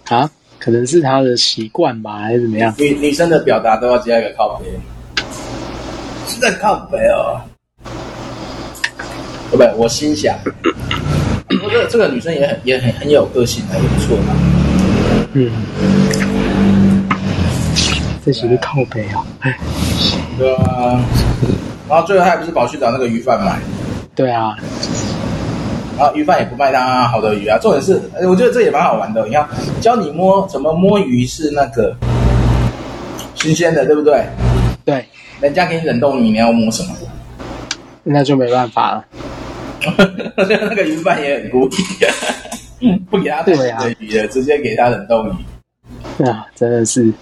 [0.08, 0.30] 啊？
[0.58, 2.74] 可能是他的习惯吧，还是怎么样？
[2.78, 4.66] 女女生的表达都要加一个靠背，
[6.26, 7.40] 是在靠背哦。
[9.50, 9.72] 对不对？
[9.76, 10.36] 我心想，
[11.48, 14.34] 这个这个女生也很也很很有个性的，也不错嘛。
[15.32, 15.50] 嗯，
[18.26, 19.24] 这是个靠背啊。
[19.40, 19.58] 哎，
[20.36, 21.00] 对啊。
[21.88, 23.58] 然后最后他还不是跑去找那个鱼贩买？
[24.14, 24.54] 对啊。
[25.98, 29.26] 然后鱼贩也不卖他好的鱼啊，重点是，我觉得这也蛮好玩的。
[29.26, 29.48] 你看，
[29.80, 31.92] 教你摸怎么摸鱼是那个
[33.34, 34.24] 新鲜的，对不对？
[34.84, 35.04] 对，
[35.40, 36.90] 人家给你冷冻鱼，你要摸什么？
[38.04, 39.04] 那就没办法了。
[40.36, 41.82] 那个鱼贩也很孤僻，
[43.10, 45.32] 不给他对的鱼了，直接给他冷冻鱼。
[46.24, 47.12] 啊，真的是，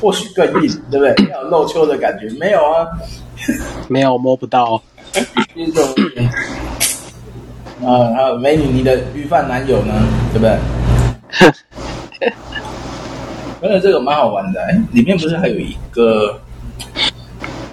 [0.00, 1.14] 或许更硬，对不对？
[1.32, 2.86] 要有肉秋的感觉，没有啊，
[3.88, 4.82] 没有摸不到。
[7.86, 9.94] 啊，还有美女，你的鱼贩男友呢？
[10.32, 10.58] 对不对？
[13.62, 14.60] 而且这个蛮好玩的，
[14.92, 16.36] 里面不是还有一个？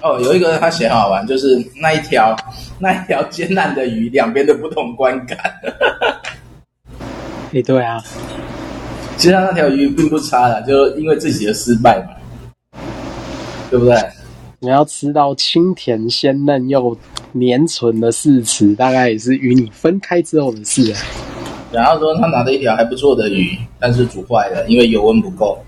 [0.02, 2.36] 哦，有一个他写好玩，就是那一条
[2.78, 5.36] 那一条艰难的鱼，两边的不同观感。
[7.52, 8.00] 哎，对啊，
[9.16, 12.78] 其实他那条鱼并不差啦，就因为自己的失败嘛，
[13.68, 13.96] 对不对？
[14.64, 16.96] 你要吃到清甜鲜嫩又
[17.34, 20.98] 粘醇的柿子，大概也是与你分开之后的事啊。
[21.70, 25.62] 然后说他拿了一条还不错的鱼，但是煮坏了，因为油温不够。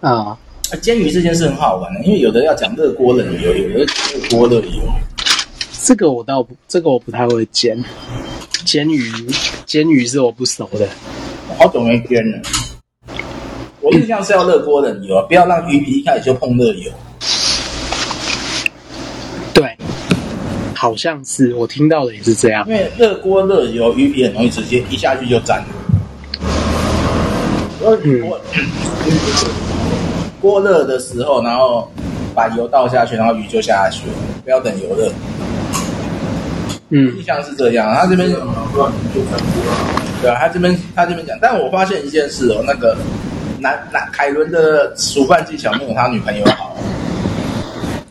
[0.00, 0.36] 啊。
[0.82, 3.86] 煎鱼这件事很好玩的，因为有的要讲热锅冷油，有的热
[4.30, 4.82] 锅热油。
[5.84, 7.82] 这个我倒不，这个我不太会煎。
[8.64, 9.00] 煎鱼，
[9.64, 10.88] 煎鱼是我不熟的，
[11.56, 12.42] 好久没煎了。
[13.80, 16.90] 我印象是要热锅冷油，不要让鱼皮一开始就碰热油。
[19.54, 19.74] 对，
[20.78, 22.64] 好像是我听到的也是这样。
[22.68, 25.60] 因为热锅热油，鱼皮很容易直接一下去就粘。
[28.04, 28.30] 嗯。
[30.40, 31.90] 锅热的时候，然后
[32.32, 34.12] 把油倒下去，然后鱼就下去了，
[34.44, 35.10] 不要等油热。
[36.90, 37.92] 嗯，印象是这样。
[37.92, 38.30] 他这边，
[40.22, 42.96] 对啊，他这边他这边讲，但我发现一件事哦，那个
[43.58, 46.76] 南南凯伦的煮饭技巧没有他女朋友好。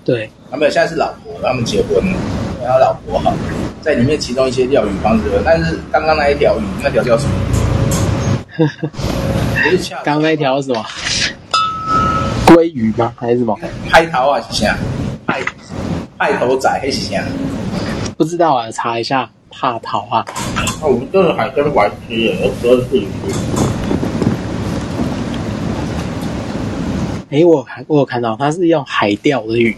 [0.03, 2.17] 对，他没有，现在是老婆，他们结婚了，
[2.67, 3.33] 然后老婆哈，
[3.81, 7.31] 在里面其中一些钓鱼方式，但是刚刚那一条鱼，那条叫什么？
[10.03, 10.85] 刚刚那一条是什么？
[12.47, 13.13] 鲑鱼吗？
[13.15, 13.57] 还是什么？
[13.89, 14.75] 海头啊，是啥？
[15.25, 15.41] 海
[16.17, 17.23] 海头仔还是啥？
[18.17, 19.29] 不知道啊，查一下。
[19.49, 20.25] 帕头啊。
[20.81, 23.07] 那我们这是海参我还吃耶，我说是鱼。
[27.29, 29.73] 哎，我看我有看到，它是用海钓的鱼。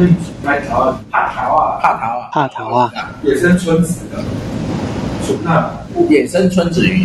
[0.00, 2.92] 嗯，海头帕头啊，帕头啊，帕头啊，
[3.24, 4.22] 野生村子的，
[5.42, 5.68] 那
[6.08, 7.04] 野生村子鱼。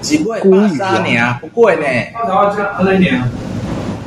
[0.00, 0.40] 几贵？
[0.40, 1.84] 八三年啊，不贵呢。
[2.14, 3.28] 帕头啊，这二三年啊。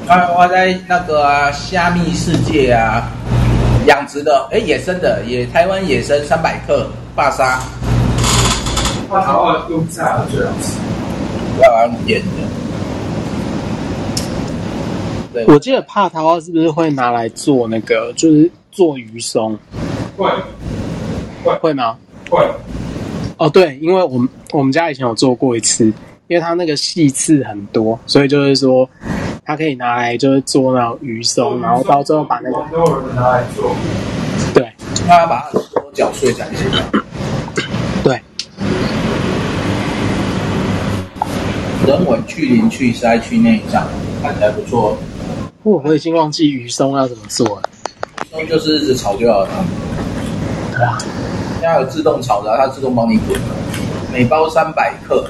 [0.07, 3.03] 啊，我在那个虾米世界啊，
[3.85, 7.59] 养殖的，哎，野生的，野台湾野生三百克，巴沙。
[9.07, 10.73] 帕头啊，用炸最好吃，
[11.55, 12.60] 不要用腌的。
[15.45, 19.57] 对，我记得帕桃花，是不是会拿来做那个，就是做鱼松？
[20.17, 20.29] 会，
[21.43, 21.97] 会会吗？
[22.29, 22.45] 会。
[23.37, 25.85] 哦，对，因为我们我们家以前有做过一次，
[26.27, 28.87] 因为它那个细刺很多，所以就是说
[29.43, 33.75] 它可以拿来就是做那种鱼松，然后到最后把那个都有人拿来做，
[34.53, 34.71] 对，
[35.07, 35.59] 他把它
[35.93, 36.67] 搅碎才行。
[38.03, 38.21] 对，
[41.87, 43.87] 人文去鳞去鳃去内脏，
[44.21, 44.95] 看起来不错。
[45.63, 47.61] 我我已经忘记鱼松要怎么做了，
[48.31, 49.49] 鱼松就是一直炒就好了。
[50.75, 50.97] 对啊。
[51.59, 53.39] 现在有自动炒的，它自动帮你滚。
[54.11, 55.29] 每包三百克，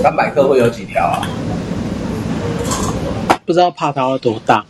[0.00, 1.26] 三百克会有几条啊？
[3.44, 4.64] 不知道帕头要多大。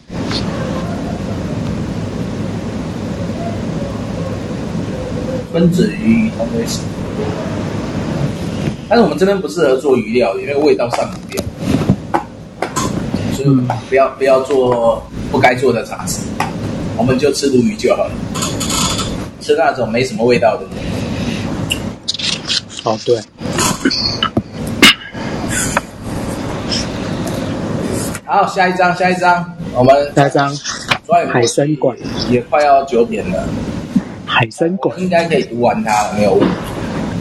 [5.52, 6.80] 分子鱼通会死，
[8.88, 11.42] 但是我们这边不适合做鱼料，因为味道上不掉，
[13.88, 16.20] 不要不要做不该做的茶事，
[16.96, 18.10] 我们就吃鲈鱼就好了。
[19.40, 20.66] 吃那种没什么味道的。
[22.84, 23.20] 哦，对。
[28.24, 30.54] 好，下一张，下一张，我们下一张。
[31.32, 31.96] 海参馆
[32.28, 33.44] 也快要九点了。
[34.26, 36.54] 海参馆应该可以读完它了，没有问题。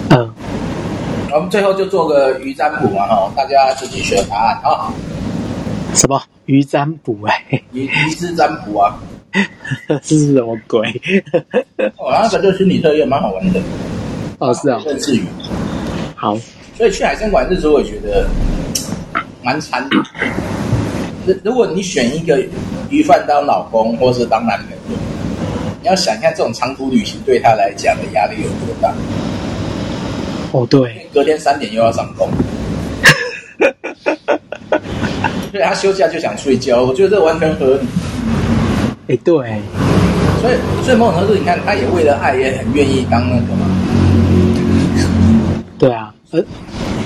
[0.09, 0.33] 嗯。
[1.31, 4.91] 我们最后就做个鱼占卜嘛，哈，大家自己选答案啊。
[5.95, 7.17] 什么鱼占卜？
[7.25, 8.95] 哎，鱼鱼之占卜啊。
[9.87, 10.87] 这 是什么鬼？
[11.97, 13.59] 哦，那个就是心理测验，蛮好玩的。
[14.39, 15.23] 哦，是啊，认识鱼。
[16.15, 16.37] 好，
[16.77, 18.27] 所以去海参馆的时候，我觉得
[19.43, 19.95] 蛮惨的。
[21.25, 22.41] 如如果你选一个
[22.89, 24.97] 鱼贩当老公，或是当男朋友，
[25.81, 28.93] 你要想一下这种长途旅行对他来讲的压力有多大。
[30.51, 32.29] 哦，对，隔天三点又要上工。
[35.55, 37.87] 对，他休假就想睡觉，我觉得这完全合理。
[39.07, 39.57] 哎，对，
[40.41, 43.65] 所以所以某种程度，你看，他也为了爱，也很愿意当那个嘛。
[45.79, 46.43] 对啊，而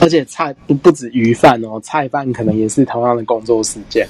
[0.01, 4.07] 而且菜不不止鱼饭哦，菜饭可能也是同样的工作时间。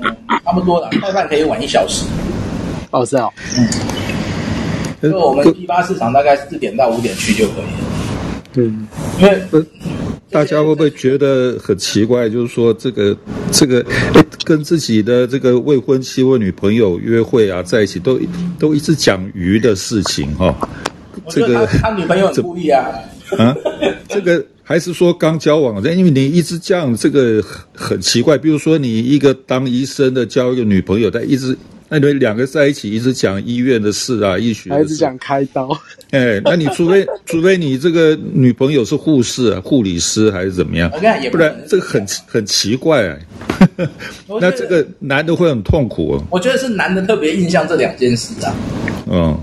[0.00, 2.06] 嗯，差不多了，菜饭可以晚一小时。
[2.92, 3.30] 哦，是哦。
[5.02, 7.68] 嗯，就我们批发市场大概四点到五点去就可以了。
[8.54, 8.88] 嗯，
[9.18, 9.38] 因为
[10.34, 12.28] 大家会不会觉得很奇怪？
[12.28, 13.16] 就是说，这个
[13.52, 13.86] 这个
[14.42, 18.18] 跟自己的这个未婚妻或女朋友约会啊，在一起都
[18.58, 20.52] 都一直讲鱼的事情哈。
[21.28, 22.84] 这个他女朋友很故意啊。
[23.38, 23.54] 啊，
[24.08, 28.36] 这个还是说刚交往的，因为你一直这样，这个很很奇怪。
[28.36, 31.56] 比如说，你一个当医生的交一个女朋友，但一直。
[31.94, 35.68] 那你们两个在一起一直讲医院的事啊，医学还是讲开刀？
[36.10, 40.90] 哎，那你除非 除非你这个女朋友是护士、啊、护理师还是怎么样？
[41.30, 43.16] 不然这个很很奇怪啊。
[44.40, 46.24] 那这个男的会很痛苦哦。
[46.32, 48.52] 我觉得是男的特别印象这两件事啊。
[49.08, 49.38] 嗯，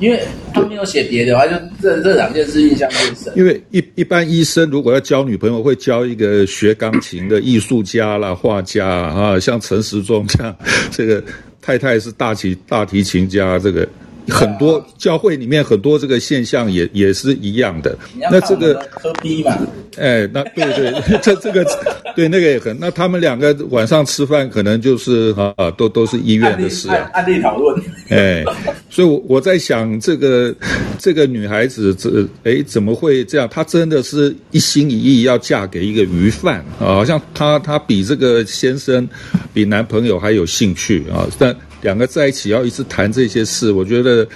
[0.00, 0.20] 因为
[0.52, 3.32] 他没有写别的话，就这这两件事印象最深。
[3.36, 10.56] 因为一一般医生如果要交女朋友，会交一个学钢琴的艺术家啦、画家啊，像陈时中这样
[10.90, 11.22] 这个。
[11.62, 13.86] 太太是大提大提琴家，这个
[14.28, 17.96] 很多教会里面很多这个现象也也是一样的。
[18.30, 19.58] 那这个喝逼嘛？
[19.98, 21.66] 哎，那对对，这这个
[22.14, 22.76] 对那个也很。
[22.78, 27.10] 那他们两个晚上吃饭可能就是啊，都都是医院的事啊。
[27.12, 27.82] 案例讨论。
[28.08, 28.44] 哎，
[28.90, 30.52] 所以我我在想，这个
[30.98, 33.48] 这个女孩子这哎怎么会这样？
[33.48, 36.98] 她真的是一心一意要嫁给一个鱼贩啊？
[36.98, 39.08] 好像她她比这个先生
[39.54, 41.24] 比男朋友还有兴趣啊？
[41.38, 44.26] 但两个在一起要一直谈这些事，我觉得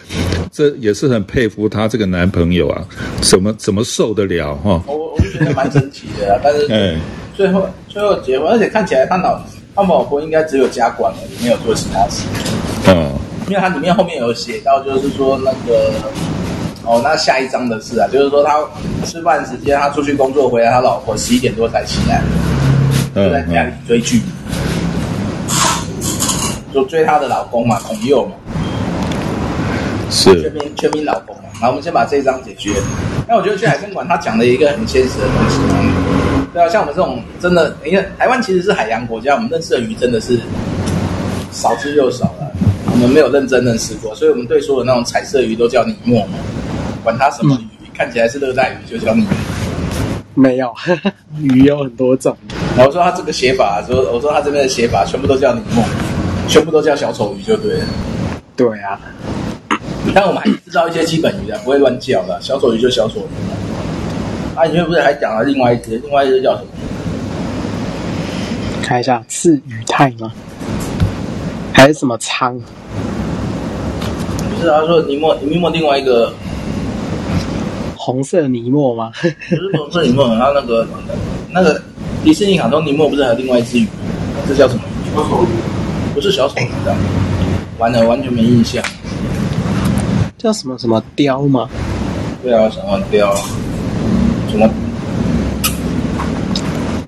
[0.52, 2.86] 这也是很佩服她这个男朋友啊，
[3.20, 4.82] 怎么怎么受得了哈？
[4.86, 6.96] 我我觉得蛮神奇的，但是
[7.36, 9.44] 最后最后结婚，而且看起来他老
[9.74, 12.22] 他老婆应该只有家管了，也没有做其他事。
[12.86, 13.12] 嗯，
[13.48, 15.92] 因为他里面后面有写到，就是说那个
[16.84, 18.58] 哦，那下一章的事啊，就是说他
[19.06, 22.22] 吃饭时间，他出去工作回来，他老婆十一点多才起来，
[23.14, 24.22] 就在家里追剧。
[26.72, 28.32] 就追她的老公嘛，孔佑嘛，
[30.10, 31.42] 是全民全民老公嘛。
[31.60, 32.72] 好，我们先把这一章解决。
[33.28, 35.60] 那我觉得去海生馆，他讲了一个很现实的东西。
[36.52, 40.40] 对啊，像我们这种真的，因为台湾其实是海洋国家，我们认识的鱼真的是
[41.52, 42.43] 少之又少了。
[43.14, 46.32] 没有认真认识过，所以我们对所有那种彩色鱼都叫尼莫嘛，
[47.04, 49.30] 管它什么鱼，嗯、看起来是热带鱼就叫尼莫。
[50.34, 52.36] 没有，呵 呵鱼有很多种。
[52.76, 55.84] 然后我说他这个写法，说我说他这边的写法全部都叫尼莫。
[56.46, 57.86] 全部都叫小丑鱼就对了。
[58.54, 59.00] 对啊，
[60.14, 62.38] 但我们还知道一些基本鱼的，不会乱叫的。
[62.42, 64.58] 小丑鱼就小丑鱼。
[64.58, 65.96] 啊，你们不是还讲了另外一只？
[65.98, 66.68] 另外一只叫什么？
[68.82, 70.32] 看一下，是鱼太吗？
[71.72, 72.60] 还是什么仓？
[74.54, 76.32] 不是，他说尼莫，尼莫另外一个
[77.96, 79.12] 红色尼莫吗？
[79.48, 80.86] 不是红色尼莫，然后那个
[81.50, 81.80] 那个
[82.22, 83.86] 迪士尼卡通尼莫不是还有另外一只鱼？
[84.48, 85.14] 这叫什么鱼？
[85.14, 85.46] 小丑鱼。
[86.14, 86.94] 不是小丑鱼的，
[87.78, 88.82] 完了完全没印象。
[90.38, 91.68] 叫什么什么雕吗？
[92.42, 93.34] 对啊，什么雕？
[94.50, 94.68] 什么？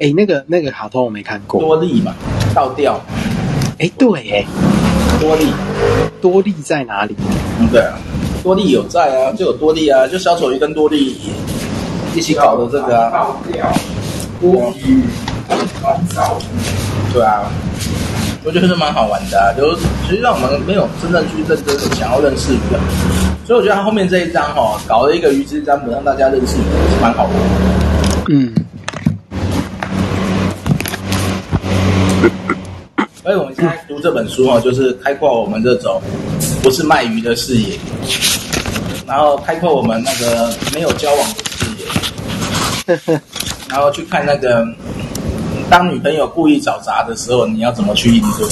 [0.00, 1.60] 哎，那个那个卡通我没看过。
[1.60, 2.14] 多利嘛，
[2.54, 3.00] 倒吊。
[3.78, 4.44] 哎，对，哎，
[5.20, 5.52] 多利，
[6.20, 7.14] 多利在哪里？
[7.58, 7.98] 嗯，对啊，
[8.42, 11.16] 多利有在啊，就有多利啊，就小丑鱼跟多利
[12.14, 13.28] 一起搞的这个啊。
[17.12, 17.50] 对啊。
[18.44, 22.78] 我觉得是蛮好玩的，啊，就是实际上我们没有真正去认真的想要认识鱼啊，
[23.44, 27.38] 所以我觉得他后面这一章哈，搞了一个鱼之占卜，让大家认识鱼是蛮好玩的。
[28.28, 28.54] 嗯。
[33.26, 36.00] 所以我们现在读这本书哈，就是开阔我们这种
[36.62, 37.76] 不是卖鱼的视野，
[39.04, 43.20] 然后开阔我们那个没有交往的视野，
[43.68, 44.64] 然后去看那个。
[45.68, 48.46] 当女朋友故意找茬的时候，你要怎么去应对？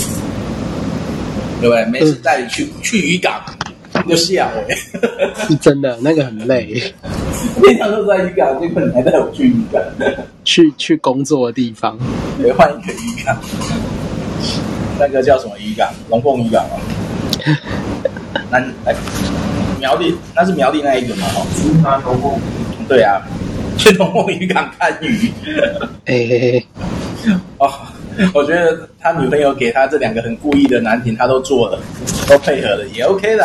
[1.61, 1.85] 对不对？
[1.85, 3.41] 没事带你去、嗯、去渔港，
[4.09, 5.45] 就吓我。
[5.47, 6.93] 是真的，那个很累。
[7.63, 9.81] 平常都在渔港，结果你还带我去渔港。
[10.43, 11.97] 去去工作的地方，
[12.43, 13.39] 得换一个渔港。
[14.99, 15.93] 那个叫什么渔港？
[16.09, 16.75] 龙凤渔港啊。
[18.51, 18.95] 那来
[19.79, 21.27] 苗栗，那是苗栗那一个嘛？
[21.35, 22.41] 哦，竹南龙凤。
[22.89, 23.21] 对啊，
[23.79, 25.33] 去龙凤渔港看鱼。
[26.07, 26.67] 嘿嘿嘿。
[27.59, 27.71] 哦，
[28.33, 31.79] 我觉得他女朋友给他这两个很故意的难题，他都做了，
[32.29, 33.45] 都配合了，也 OK 的。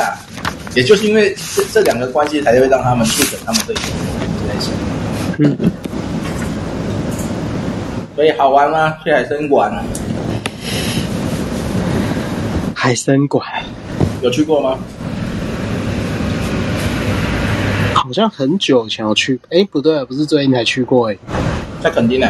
[0.76, 3.88] 也就是因为这这两个关系，才会让他们促成他们这一段
[5.39, 5.58] 嗯。
[8.16, 8.95] 所以好玩吗？
[9.04, 9.74] 去海参馆？
[12.82, 13.46] 海参馆
[14.22, 14.80] 有去过吗？
[17.94, 21.18] 好好像很久以前有去，哎，不对，不是最近才去过，哎，
[21.80, 22.28] 在垦丁呢。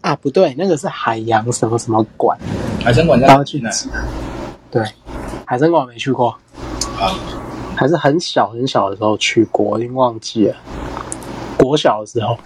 [0.00, 2.36] 啊，不对，那个是海洋什么什么馆，
[2.82, 3.70] 海参馆在去呢。
[4.70, 4.82] 对，
[5.44, 6.30] 海参馆没去过，
[6.98, 7.14] 啊，
[7.76, 10.56] 还是很小很小的时候去过，我已经忘记了。
[11.56, 12.36] 国小的时候，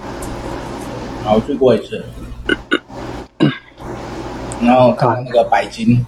[1.24, 2.04] 然后去过一次，
[4.64, 6.04] 然后看那个白金，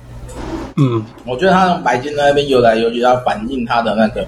[0.76, 4.26] 嗯，我觉得它从白鲸那边游来游去，要反映它的那个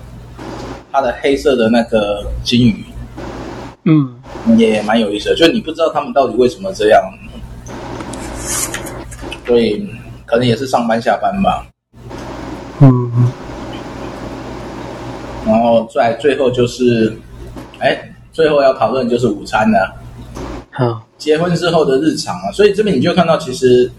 [0.92, 2.84] 它的黑色的那个金鱼，
[3.84, 4.14] 嗯。
[4.56, 7.02] 也蛮有意思的，就你不知道他们到底为什么这样，
[9.46, 9.86] 所以
[10.24, 11.66] 可能也是上班下班吧。
[12.80, 13.10] 嗯，
[15.44, 17.14] 然后在最后就是，
[17.78, 17.98] 哎，
[18.32, 19.94] 最后要讨论就是午餐了。
[20.70, 23.90] 好，结婚之后的日常啊，所以这边你就看到其实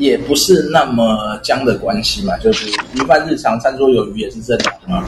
[0.00, 5.04] 也不是那么僵的关系嘛，就是鱼饭日常，餐桌有鱼也是正常嘛。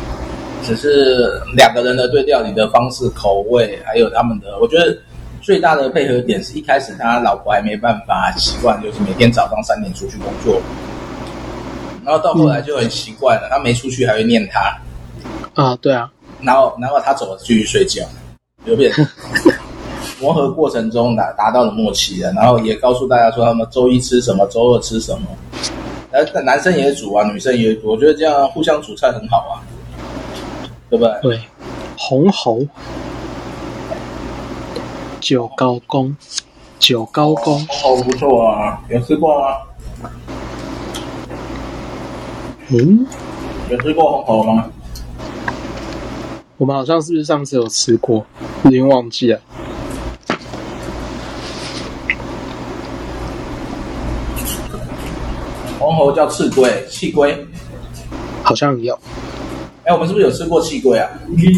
[0.63, 4.97] 只是两个人的对料理的方式、口味，还有他们的，我觉得
[5.41, 10.63] 最大的配合点是一开始他老婆还没办法习惯，就是每天早上三点出去工作，
[12.05, 14.79] 然后到后来就很习惯了，他没出去还会念他，
[15.55, 16.09] 啊，对啊，
[16.43, 18.05] 然后然后他走了继续睡觉，
[18.67, 18.93] 有点
[20.23, 25.27] 磨合过程中达达到了默契了，然后也告诉大家说他们周一吃什么，周二吃什么，
[26.11, 29.61] 但男生也煮啊，女生也煮，我觉得这样互相煮菜很好啊。
[30.89, 31.15] 对不对？
[31.23, 31.41] 对，
[31.97, 32.61] 红喉，
[35.21, 36.15] 九高公，
[36.79, 39.57] 九高公，红喉不错啊，有吃过吗？
[42.69, 43.07] 嗯，
[43.71, 44.67] 有吃过红喉吗？
[46.59, 48.27] 我们好像是不是上次有吃过？
[48.65, 49.41] 已经忘记了。
[56.03, 57.47] 红喉叫刺龟，气龟，
[58.43, 58.99] 好像有。
[59.85, 61.09] 哎，我们是不是有吃过气龟啊？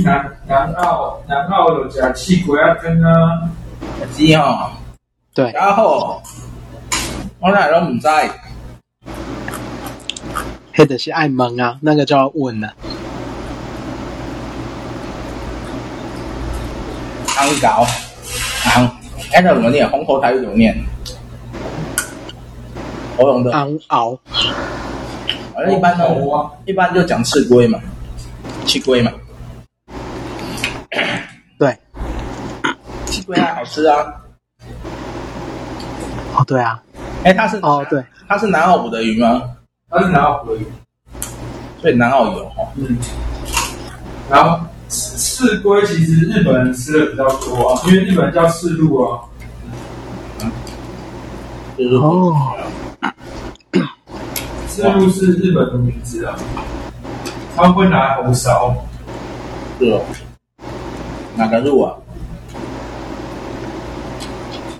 [0.05, 3.49] 南南澳南澳有家气龟啊，跟啊，
[4.12, 4.70] 鸡哈。
[5.32, 5.51] 对。
[5.53, 6.20] 然后
[7.40, 8.07] 我哪都唔知，
[10.74, 12.68] 黑的是爱蒙啊，那个叫问呢。
[17.38, 17.86] 昂搞
[18.74, 18.84] 昂，
[19.32, 19.88] 哎，那怎么念？
[19.88, 20.76] 红头台语怎么念？
[23.16, 24.18] 喉咙的昂熬。
[25.54, 26.04] 反正一般呢，
[26.66, 27.78] 一般就讲刺龟嘛。
[28.66, 29.12] 气龟嘛，
[31.58, 31.76] 对，
[33.04, 33.96] 气龟还好吃啊。
[36.34, 36.82] 哦，对啊，
[37.24, 39.42] 哎，它是哦，对，它是南澳捕的鱼吗？
[39.90, 40.66] 它是南澳捕的鱼，
[41.82, 42.66] 所以南澳有哈。
[42.76, 42.96] 嗯。
[44.30, 44.58] 然后
[44.88, 49.20] 刺龟其实日本人吃的比较多啊，因为日本人叫刺鹿啊。
[50.40, 50.50] 嗯。
[51.76, 52.56] 就是哦。
[54.68, 56.36] 刺鹿是日本的名字啊。
[57.57, 58.74] 他们会拿红烧，
[59.78, 60.02] 是哦，
[61.36, 61.94] 哪个鹿啊？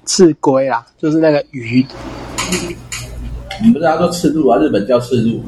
[0.05, 1.87] 刺龟啊，就是那个鱼。
[3.63, 4.59] 你不是他说刺鹿啊？
[4.59, 5.41] 日本叫刺鹿。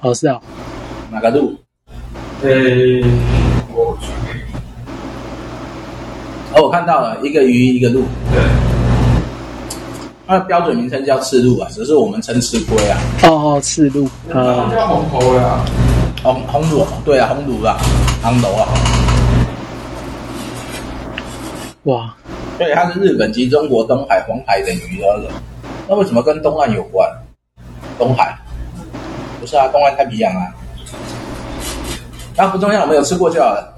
[0.00, 0.40] 哦，是啊。
[1.12, 1.54] 哪个鹿？
[2.42, 2.50] 呃，
[3.72, 4.10] 我去。
[6.54, 8.02] 哦，我看到了一个鱼，一个鹿。
[8.32, 8.65] 对。
[10.26, 12.98] 它的标准名称叫刺鹿啊，只是我们称刺龟啊。
[13.22, 14.04] 哦，刺鹿。
[14.34, 15.64] 啊，叫红喉呀。
[16.22, 17.78] 红红鲈，对啊，红鲈啊，
[18.20, 18.66] 红头啊，
[21.84, 22.14] 哇！
[22.58, 25.30] 所以它是日本及中国东海、黄海等鱼的。
[25.86, 27.08] 那为什么跟东岸有关？
[27.96, 28.36] 东海？
[29.40, 30.52] 不是啊，东岸太平洋啊。
[32.36, 33.72] 那不重要，我们有吃过就好了。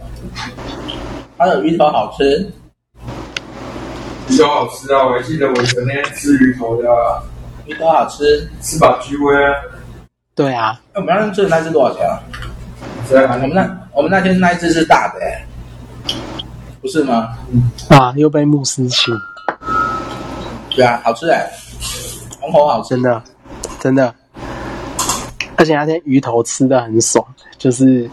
[1.36, 2.50] 它的鱼头好吃，
[4.30, 5.06] 鱼头好吃啊！
[5.06, 6.88] 我还记得我昨天吃鱼头的，
[7.66, 9.34] 鱼头好吃，吃饱居威。
[10.34, 12.20] 对啊，我们那天吃的那只多少钱啊？
[13.10, 15.46] 我们那我们那天那一只是大的，哎，
[16.80, 17.36] 不是吗？
[17.50, 19.14] 嗯，啊，又被牧师请。
[20.70, 21.50] 对啊，好吃哎，
[22.38, 23.22] 红喉好吃，真的，
[23.80, 24.14] 真的。
[25.56, 27.24] 而且那天鱼头吃的很爽，
[27.56, 28.08] 就是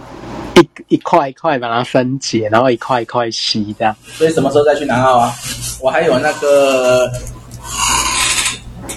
[0.95, 3.93] 一一块一块把它分解，然后一块一块吸这样。
[4.13, 5.33] 所以什么时候再去南澳啊？
[5.81, 7.11] 我还有那个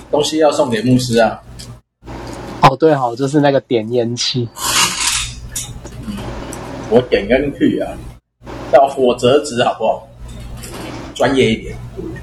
[0.09, 1.40] 东西要送给牧师啊。
[2.62, 4.49] 哦，对好，就是那个点烟器。
[6.07, 6.16] 嗯，
[6.88, 7.90] 我点烟去啊，
[8.72, 10.09] 叫火折纸好不好？
[11.16, 11.76] 专业一点。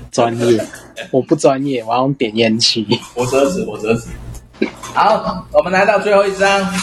[0.09, 0.65] 专业，
[1.11, 2.87] 我不专业，我要用点烟器。
[3.13, 4.07] 火折纸，火折纸。
[4.93, 6.73] 好，我们来到最后一张。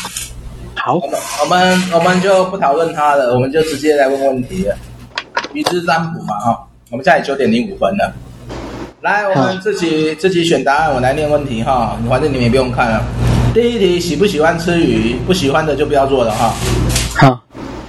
[0.74, 4.76] 好，我们我们我们就不讨论它了，我们就直接来问问题了。
[5.52, 8.12] 预知占卜嘛，哈，我们现在九点零五分了。
[9.00, 13.04] 来，我们自己自己选答案，我来念问题哈，反正你们也不用看了。
[13.52, 15.14] 第一题，喜不喜欢吃鱼？
[15.26, 16.54] 不喜欢的就不要做了哈。
[17.14, 17.40] 好，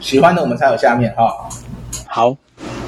[0.02, 1.32] 喜欢的我们才有下面哈。
[2.08, 2.36] 好，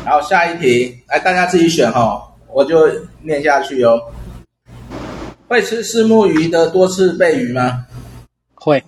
[0.06, 2.22] 然后下一题，来大家自己选哈，
[2.52, 2.88] 我就
[3.22, 4.00] 念下去哦。
[5.48, 7.86] 会吃四目鱼的多次背鱼吗？
[8.56, 8.84] 会。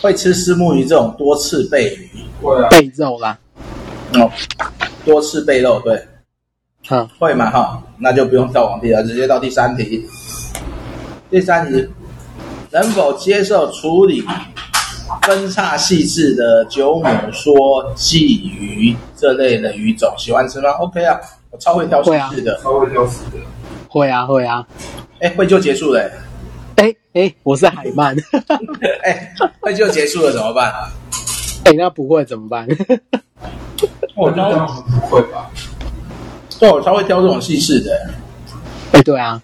[0.00, 2.10] 会吃虱目鱼这种多刺背鱼？
[2.42, 2.68] 会啊。
[2.70, 3.38] 背肉啦。
[4.14, 4.30] 哦，
[5.04, 6.02] 多刺背肉，对。
[6.88, 7.82] 嗯，会嘛哈？
[7.98, 10.04] 那就不用跳往第了，直接到第三题。
[11.30, 11.86] 第三题，
[12.70, 14.24] 能否接受处理
[15.22, 20.12] 分叉细致的九母梭、鲫鱼这类的鱼种？
[20.18, 21.20] 喜欢吃吗？OK 啊，
[21.50, 23.38] 我超会挑细致的，超会挑细的。
[23.88, 24.66] 会啊，会啊。
[25.20, 26.10] 哎，会就结束了。
[27.12, 28.16] 哎哎，我是海曼。
[29.02, 30.72] 哎，那就结束了怎么办？
[31.64, 32.66] 哎，那不会怎么办？
[34.14, 35.50] 我这样不会吧？
[36.58, 38.10] 对，我超会挑这种细致的。
[38.92, 39.42] 哎，对啊。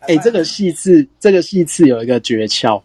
[0.00, 2.80] 哎，这个细刺，这个细刺有一个诀窍，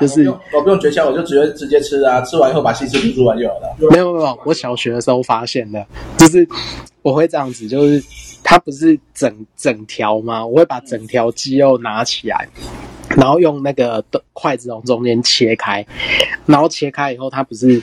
[0.00, 3.76] 就是我不，我不用诀窍，我就直接直接吃啊，吃完以后把细刺吐出来就好了。
[3.90, 6.48] 没有没有，我小学的时候发现的，就是
[7.02, 8.02] 我会这样子，就是
[8.42, 10.44] 它不是整整条吗？
[10.44, 12.48] 我会把整条鸡肉拿起来，
[13.16, 15.84] 然后用那个筷子从中间切开，
[16.46, 17.82] 然后切开以后，它不是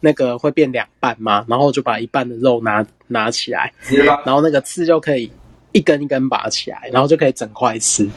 [0.00, 1.44] 那个会变两半吗？
[1.48, 3.72] 然后就把一半的肉拿拿起来，
[4.26, 5.32] 然后那个刺就可以。
[5.76, 8.08] 一根一根拔起来，然后就可以整块吃。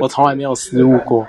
[0.00, 1.24] 我从来没有失误过。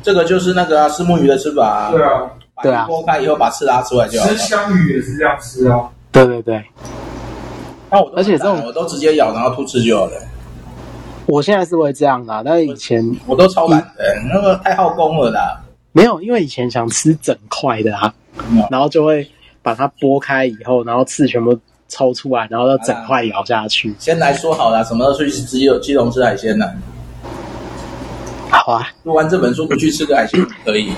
[0.00, 1.90] 这个就是那个虱目鱼的吃法啊。
[1.90, 2.30] 对啊，
[2.62, 2.86] 对啊。
[2.88, 4.28] 剥开以后把刺拉出来就好。
[4.28, 5.90] 吃香鱼也是这样吃啊。
[6.12, 6.64] 对对对。
[7.90, 10.12] 那我而且这种我都直接咬，然后吐吃就好了。
[11.28, 15.60] 我现在是会这样啦，但是以前我都超懒的，那个太耗功了啦。
[15.92, 18.12] 没有，因为以前想吃整块的啊，
[18.70, 19.28] 然后就会
[19.62, 21.58] 把它剥开以后，然后刺全部。
[21.90, 23.94] 抽出来，然后要整块咬下去。
[23.98, 26.70] 先来说好了，什么时候去只有基隆吃海鲜呢？
[28.50, 30.92] 好啊，录完这本书不去吃个海鲜可以？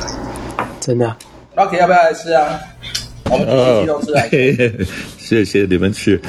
[0.80, 1.16] 真的
[1.54, 2.58] ？OK，要不要来吃啊？
[3.30, 4.68] 我们去基隆吃海鲜。
[4.80, 4.84] 哦、
[5.16, 6.20] 谢谢你们去。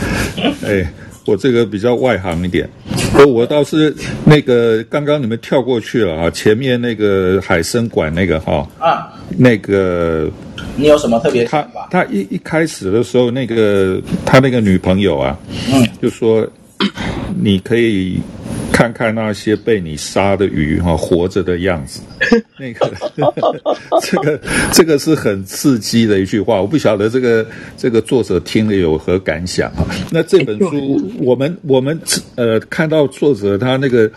[0.64, 0.88] 哎，
[1.26, 2.70] 我这个比较外行一点，
[3.16, 3.94] 我 我倒是
[4.26, 10.30] 那个刚刚你们跳过去了啊，前面那个海参馆那个哈啊，那个。
[10.78, 11.44] 你有什么特别？
[11.46, 15.38] 他他一一开始的时候，那个他那个女朋友啊，
[15.74, 16.48] 嗯，就说
[17.42, 18.20] 你可以
[18.82, 22.02] 看看那些被你杀的鱼哈，活着的样子。
[22.58, 22.92] 那个
[24.02, 27.46] 这个这个是很刺激的一句话，我不晓得这个
[27.78, 29.86] 这个作者听了有何感想啊？
[30.10, 32.00] 那这本书我们我们
[32.34, 34.12] 呃看到作者他那个。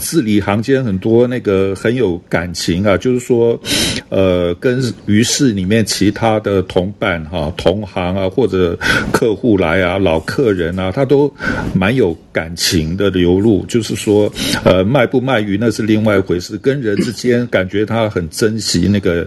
[0.00, 3.60] 字里行间很多那个很有感情啊，就是说，
[4.08, 8.76] 呃，跟鱼市里面其他的同伴哈、同行啊，或者
[9.12, 11.32] 客户来啊、老客人啊，他都
[11.74, 13.64] 蛮有感情的流露。
[13.66, 14.32] 就是说，
[14.64, 19.26] 呃，卖不卖鱼那是另外一回事，跟人之间感觉他很珍惜那个，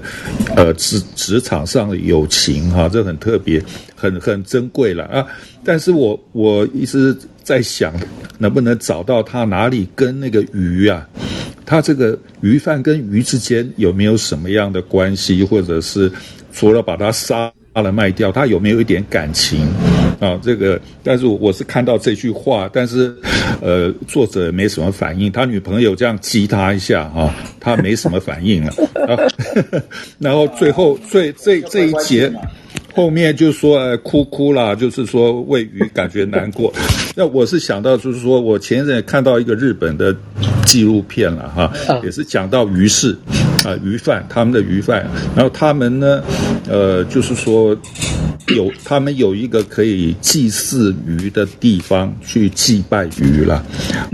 [0.56, 3.64] 呃，职职场上的友情哈、这很特别，
[3.96, 5.26] 很很珍贵了啊。
[5.64, 7.94] 但是我我一直在想，
[8.38, 11.08] 能不能找到他哪里跟那个鱼啊，
[11.66, 16.12] 他这个鱼贩跟鱼之间有没有什么样的关系，或者是
[16.52, 19.68] 除了把它杀了卖掉，他有没有一点感情
[20.20, 20.40] 啊？
[20.42, 23.14] 这个，但是我是看到这句话，但是
[23.62, 28.74] 呃，作者没什么反应，他女朋友这样激他一下啊，他没什么反应了
[29.08, 29.18] 啊，
[30.18, 32.32] 然后最后最这这一节。
[32.94, 36.72] 后面就说呃哭哭啦，就是说喂鱼感觉难过。
[37.16, 40.16] 那我是想到就是说我前一阵看到一个日本的
[40.66, 41.72] 纪录片了哈，
[42.04, 43.18] 也是讲到鱼市
[43.66, 46.24] 啊鱼贩他们的鱼贩，然后他们呢
[46.70, 47.76] 呃就是说
[48.48, 53.66] 有他们有一个可以祭祀鱼的地方去祭拜鱼了，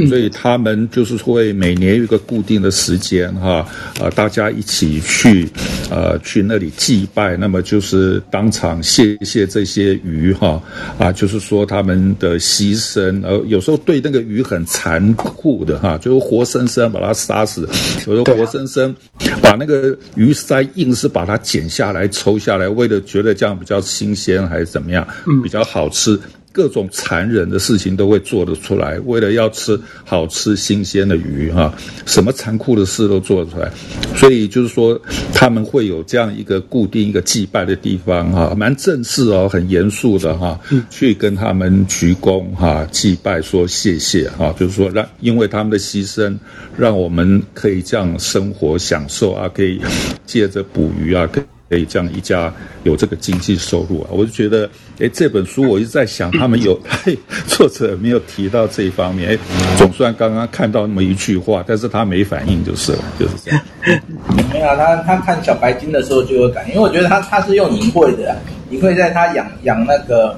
[0.08, 3.66] 所以他们就是会每年有一个固定的时间哈
[4.00, 5.48] 啊大家一起去
[5.90, 8.82] 呃去那里祭拜，那么就是当场。
[8.82, 10.62] 谢谢这些鱼哈
[10.98, 17.68] 啊，就是说他们的牺牲，呃，有时候对那个鱼很残酷的哈，就是活生生把它杀死，
[18.08, 18.96] 有时候活生生
[19.42, 25.08] 把那个鱼鳃硬是把它剪下来抽下来，为了觉得这样比较新鲜还是怎么样，
[25.42, 26.20] 比较好吃。
[26.52, 31.72] 各种残忍的事情都会做得出来，为了要吃好吃新鲜的鱼哈，
[32.08, 33.72] 什么残酷的事都做得出来。
[34.16, 35.00] 所以就是说，
[35.32, 40.60] 他们会有这样一个固定一个祭拜的地方哈，蛮正式哦，很严肃的哈，
[40.90, 46.36] 去跟他们鞠躬哈，祭拜说谢谢哈，就是说让因为他们的牺牲，
[46.76, 49.80] 让我们可以这样生活享受啊，可以
[50.26, 51.44] 借着捕鱼啊，可以
[51.86, 52.52] 这样一家
[52.84, 54.08] 有这个经济收入啊。
[54.12, 57.18] 我就觉得，哎，这本书我一直在想，他们有嘿
[57.48, 59.30] 作者没有提到这一方面。
[59.30, 59.38] 哎，
[59.78, 63.62] 总算刚刚看到那么一句话，但是他没反应就是了，就是这样。
[64.52, 68.38] 没有、啊，他他看小白鲸的时候就有感，因为我觉得他他是用隐晦的、啊，
[68.72, 70.38] 隐晦在他养养那个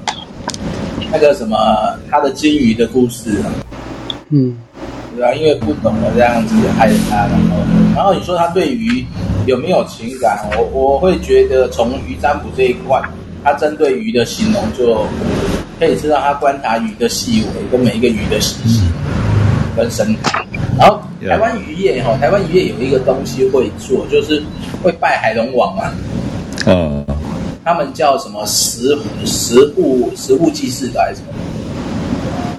[1.10, 1.56] 那个什么
[2.10, 3.46] 他的金鱼的故事啊。
[4.30, 4.58] 嗯。
[5.14, 7.56] 对啊，因为不懂得这样子害了他，然后，
[7.94, 9.04] 然后你说他对鱼
[9.46, 10.48] 有没有情感？
[10.56, 13.00] 我我会觉得从鱼占卜这一块，
[13.42, 15.06] 它针对鱼的形容就
[15.78, 18.82] 可以知道它观察鱼的细微跟每一个鱼的习性
[19.76, 20.44] 跟生态。
[20.78, 24.42] 然后台湾渔业哈，台湾渔业有一个东西会做，就是
[24.82, 25.92] 会拜海龙王啊。
[26.66, 27.04] 嗯，
[27.64, 31.32] 他们叫什么石石物石物祭祀的还是什么？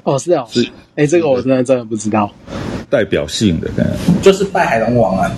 [0.03, 0.67] 哦，是啊，是。
[0.95, 2.29] 哎，这个我真的真的不知道。
[2.89, 3.69] 代表性的，
[4.21, 5.31] 就是拜海龙王啊。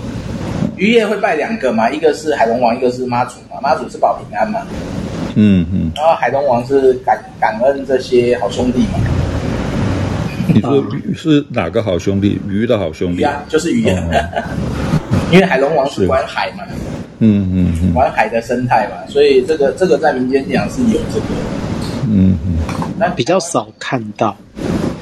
[0.78, 3.59] 渔业会拜两个嘛，一个是海龙王，一个是妈祖嘛。
[3.61, 4.59] 妈祖是保平安嘛。
[5.36, 5.91] 嗯嗯。
[5.95, 8.99] 然后海龙王是感感恩这些好兄弟嘛。
[10.47, 12.39] 你说鱼是哪个好兄弟？
[12.47, 13.84] 鱼的好兄弟啊，就是鱼。
[15.32, 16.63] 因为海龙王是管海嘛。
[17.19, 17.93] 嗯嗯嗯。
[17.93, 21.26] 管海的生态嘛，所以这个这个在民间讲是有这个。
[22.07, 22.57] 嗯嗯。
[22.97, 24.36] 那比较少看到。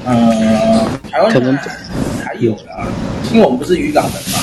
[0.06, 0.30] 嗯，
[1.10, 1.56] 台湾可能
[2.22, 2.86] 还有啦，
[3.32, 4.38] 因为我们不是渔港人嘛。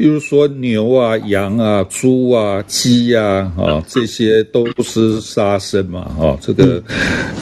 [0.00, 6.82] 比比如说牛啊、羊啊、猪啊、鸡啊，啊，这些都是杀生嘛，啊，这个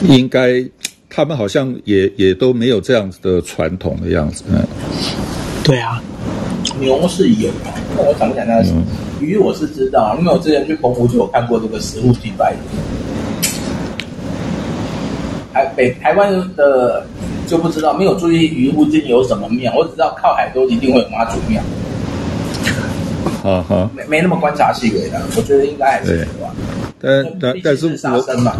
[0.09, 0.61] 应该
[1.09, 4.43] 他们好像也也都没有这样子的传统的样子。
[4.49, 4.61] 嗯，
[5.63, 6.03] 对啊，
[6.81, 7.49] 牛是有，
[7.95, 8.73] 但我想不起来那个是
[9.21, 12.53] 鱼，我是知道，因为我之前去澎湖就有看过这个食物祭拜。
[15.53, 17.07] 台北台湾的
[17.47, 21.63] 就不知道，没有注意鱼附近有什么庙，我只知道靠海都一定会有妈祖庙。
[23.43, 26.27] 啊哈，没没那么观察细微的，我觉得应该还是。
[26.99, 28.55] 但但但是杀生嘛。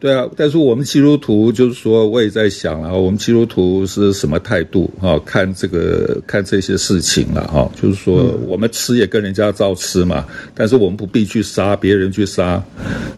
[0.00, 5.20] 对啊，但是我们基督徒就是说，我也在想啊，我们基督徒是什么态度啊？
[5.26, 10.24] 看这个看这些事情了哈，就是说我们吃也跟人家照吃嘛，
[10.54, 12.62] 但是我们不必去杀别人去杀，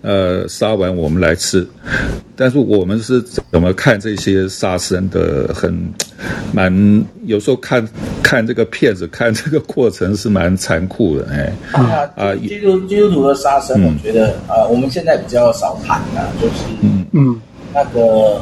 [0.00, 1.64] 呃，杀完我们来吃。
[2.42, 3.22] 但是我们是
[3.52, 5.54] 怎么看这些杀生的？
[5.54, 5.72] 很
[6.52, 7.86] 蛮有时候看
[8.20, 11.52] 看这个片子，看这个过程是蛮残酷的哎。
[11.70, 16.54] 啊啊，基督基督徒的杀生，我觉得啊，我们现在比较少谈啊，就是。
[16.80, 17.40] 嗯嗯，
[17.72, 18.40] 那个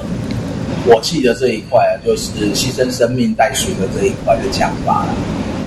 [0.86, 5.06] 火器的这一块啊，就是牺牲生命代赎的这一块的讲法。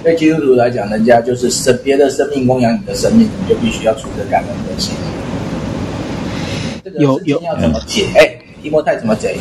[0.01, 4.91] 对基督徒来讲，人家就是生别的生命供养你的生命，你就必须要存着感恩的心。
[6.93, 8.05] 这个事情要怎么解？
[8.15, 9.35] 哎，提莫泰怎么解？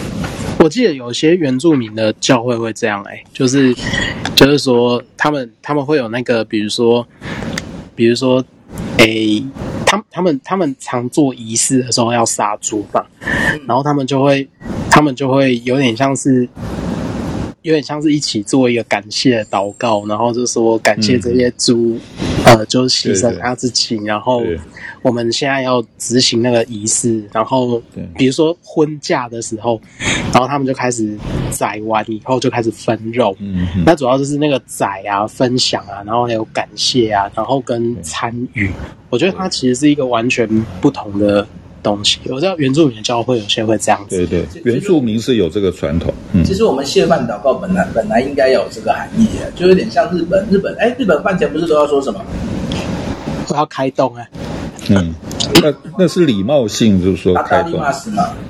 [0.58, 3.74] 我记得有些原住民的教会会这样，哎，就是
[4.34, 7.06] 就是说他们他们会有那个，比如说
[7.94, 8.44] 比如说，
[8.98, 9.42] 哎。
[9.84, 13.04] 他他们他们常做仪式的时候要杀猪嘛，
[13.66, 14.48] 然后他们就会
[14.90, 16.48] 他们就会有点像是
[17.60, 24.42] 有点像是一起做一个感谢祷告，然后就说感谢这些猪，嗯、呃，就是牺牲他自己，然后。
[25.02, 27.82] 我们现在要执行那个仪式，然后
[28.16, 29.80] 比如说婚嫁的时候，
[30.32, 31.18] 然后他们就开始
[31.50, 33.34] 宰完以后就开始分肉。
[33.40, 38.70] 嗯，那主要就是那个宰啊、分享啊，然后还有感谢啊，然后跟参与。
[39.10, 40.48] 我觉得它其实是一个完全
[40.80, 41.44] 不同的
[41.82, 42.18] 东西。
[42.28, 44.26] 我知道原住民的教会有些会这样子。
[44.26, 46.12] 对对，原住民是有这个传统。
[46.32, 50.46] 嗯，其实我们谢饭祷告本来本来应该有这个含义的，就有点像日本。
[50.50, 52.20] 日本哎，日本饭前不是都要说什么？
[53.48, 54.28] 我要开动哎。
[54.88, 55.14] 嗯，
[55.62, 57.92] 那那是礼貌性，就是说开动嘛，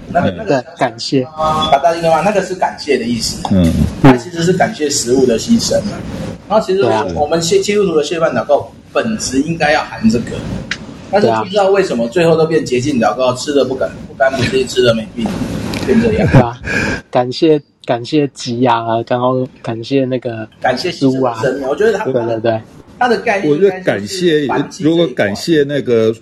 [0.09, 3.43] 那个那个感谢，把大家嘛，那个是感谢的意思。
[3.51, 3.71] 嗯，
[4.03, 5.93] 它其实是感谢食物的牺牲嘛。
[6.49, 6.83] 然后其实
[7.15, 10.31] 我们谢基督徒的谢饭祷告本质应该要含这个，
[11.13, 15.27] 但是不知道为什么最后都变洁净祷告，吃的不敢不干不净，吃的没病，
[15.87, 16.27] 变这样。
[16.33, 16.59] 对啊，
[17.11, 21.39] 感谢感谢鸡啊，然后感谢那个感谢猪啊，
[21.69, 22.61] 我觉得他对对对。
[22.99, 24.47] 他的概念，我觉得感谢，
[24.79, 26.15] 如果感谢那个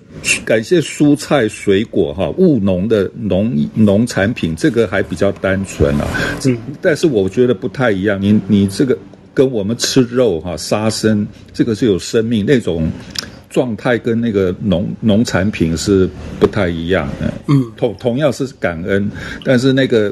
[0.47, 6.07] 感谢蔬菜水果哈，务农的农农产品，这个还比较单纯啊。
[6.47, 8.19] 嗯，但是我觉得不太一样。
[8.19, 8.97] 你你这个
[9.35, 12.91] 跟我们吃肉哈杀生，这个是有生命那种
[13.51, 17.31] 状态，跟那个农农产品是不太一样的。
[17.49, 19.11] 嗯，同同样是感恩，
[19.45, 20.11] 但是那个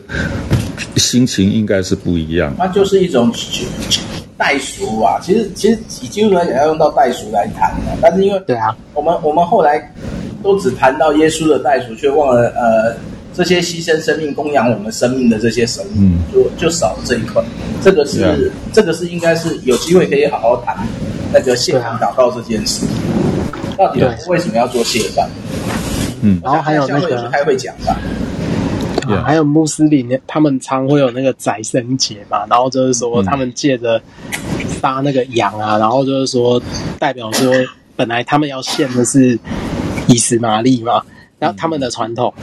[0.97, 2.55] 心情应该是不一样。
[2.59, 3.32] 那就是一种。
[4.41, 9.93] 代赎啊，其实其实以基督徒来讲要用到代赎来谈的，但是因为对啊，我们我们后来
[10.45, 12.97] 都只谈到耶稣的代赎，却忘了呃
[13.34, 17.43] 这些牺牲生命供养我们生命的这些神，嗯，就就少了这一块。
[17.82, 18.32] 这个是、啊、
[18.72, 20.86] 这个是应该是有机会可以好好谈
[21.32, 22.86] 那个谢饭祷告这件事。
[23.78, 25.30] 到底为什么要做谢饭？
[26.20, 27.96] 嗯，然后还有那个太会讲吧。
[29.06, 34.02] 啊，还有穆斯林，他们常会有那个宰牲节嘛，然后就是说他们借着
[34.82, 36.60] 杀那个羊啊，然后就是说
[36.98, 37.50] 代表说
[37.96, 39.38] 本来他们要献的是
[40.08, 41.02] 以斯玛利嘛，
[41.38, 42.34] 然后他们的传统，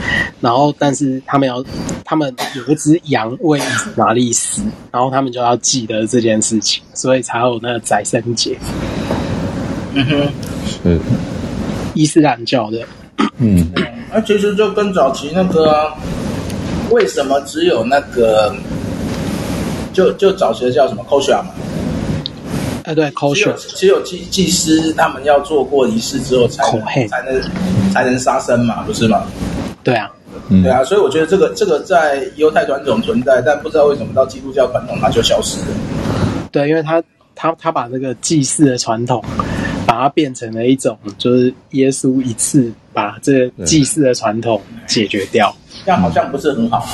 [0.42, 1.64] 然后但是他们要
[2.04, 8.58] 他们有一只羊为以实玛利死，然后他们就要记得这件事情，所以才有那个宰牲节。
[9.94, 10.28] 嗯哼，
[10.94, 11.00] 是
[11.94, 12.80] 伊斯兰教的。
[13.38, 13.72] 嗯，
[14.14, 15.94] 那其实就跟早期那个、啊。
[16.92, 18.56] 为什么只有那个，
[19.92, 21.48] 就就早期的叫什么 kosher 嘛？
[22.84, 27.42] 哎，对，kosher，只有祭祭司他们要做过仪式之后才能才能
[27.92, 29.24] 才能杀生嘛，不是吗？
[29.84, 30.12] 对啊，
[30.48, 35.68] 对啊，所以我觉得这个这个在犹太传统存在，但不知道为什么到基督教传统它就消失了。
[36.52, 37.02] 对，因为他
[37.34, 39.26] 他他把这个祭祀的传统，
[39.96, 45.56] 把它变成了一种，就是耶稣一次把这祭祀的传统解决掉。
[45.86, 46.86] 这样好像不是很好。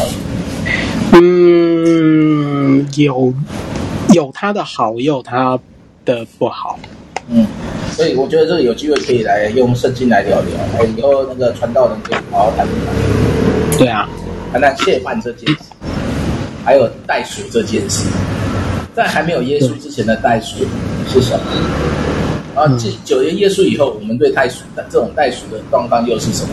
[1.14, 3.34] 嗯，有
[4.14, 5.58] 有它的好，也有它
[6.06, 6.78] 的不好。
[7.28, 7.48] 嗯，
[7.92, 13.80] 所以我觉得这个有机会可以来用圣经来聊聊，哎，以后那个传道人可以好好谈一谈。
[13.80, 14.08] 对啊，
[14.52, 15.72] 谈谈谢饭这件事，
[16.64, 18.08] 还有袋鼠这件事，
[18.94, 20.58] 在还没有耶稣之前的袋鼠
[21.08, 21.46] 是什么？
[22.56, 26.50] 然后继九年耶稣以后，我们对代赎的这种代赎的状况又是什么？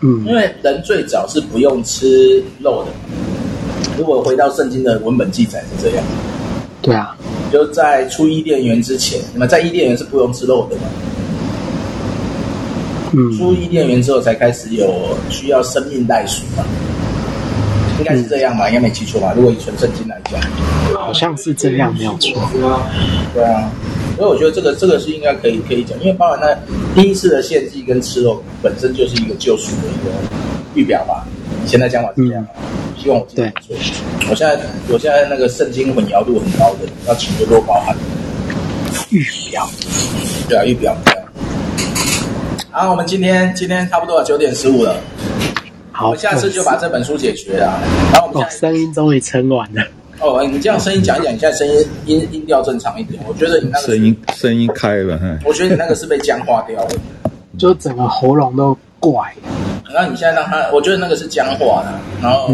[0.00, 2.90] 嗯，因为人最早是不用吃肉的。
[3.96, 6.04] 如果回到圣经的文本记载是这样，
[6.82, 7.16] 对啊，
[7.52, 10.82] 就在出伊甸园之前，那么在伊甸园是不用吃肉的嘛？
[13.12, 16.64] 嗯，出伊甸园之后才开始有需要生命代赎嘛？
[18.00, 18.68] 应该是这样吧？
[18.68, 19.32] 应该没记错吧？
[19.36, 20.40] 如果以纯圣经来讲，
[20.98, 22.42] 好像是这样，没有错。
[23.32, 23.70] 对啊。
[24.16, 26.56] 所以我觉得这个这个是应该可以可以讲，因为包含那
[26.94, 30.12] 第一次的献祭跟吃肉本身就是一个救赎的一个
[30.74, 31.26] 预表吧。
[31.64, 32.46] 以前的讲法是这样，
[32.96, 33.76] 希望我记得没错。
[34.30, 37.96] 我现在我现在那个圣经混淆度很高的，要请多多包涵。
[39.10, 39.68] 预表，
[40.48, 40.96] 对啊，预表。
[41.04, 41.26] 对啊。
[42.70, 44.96] 好，我们今天今天差不多九点十五了，
[45.90, 47.80] 好，我们下次就把这本书解决了。
[48.12, 49.82] 然后我们哦，声音终于撑完了。
[50.20, 53.22] 哦，你这样声音讲一讲，你现在声音音音调正常一点。
[53.26, 56.90] 我觉得你那个声音声音开了，我觉得你那个是被僵化掉了，
[57.58, 59.20] 就整个喉咙都怪。
[59.92, 61.92] 然后你现在让他，我觉得那个是僵化的，
[62.22, 62.50] 然后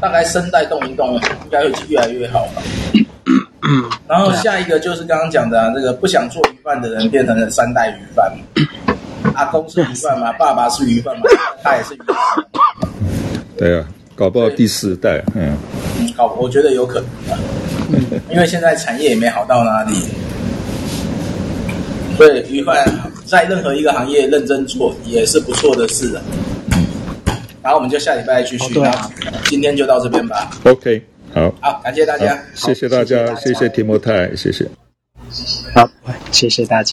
[0.00, 2.62] 大概声带动一动，应该会越来越好吧。
[3.62, 8.32] 嗯，然后下一个就是刚刚讲的、啊，这个不想做鱼贩的人变成了三代鱼贩。
[9.34, 11.22] 阿公是鱼贩嘛，爸爸是鱼贩嘛，
[11.62, 12.16] 他也是鱼贩。
[13.56, 13.86] 对啊。
[14.18, 15.56] 搞不好第四代，嗯，
[16.16, 17.38] 好，我觉得有可能、啊，
[18.28, 19.94] 因为现在产业也没好到哪里，
[22.16, 22.84] 所以鱼贩
[23.24, 26.22] 在任何一个行业认真做也是不错的事啊。
[27.62, 29.08] 然后我们就下礼拜继续，啊、
[29.44, 30.50] 今天就到这边吧。
[30.64, 31.00] OK，
[31.32, 34.66] 好，好，感谢大家，谢谢大家，谢谢提摩太，谢谢，
[35.72, 35.88] 好，
[36.32, 36.86] 谢谢大家。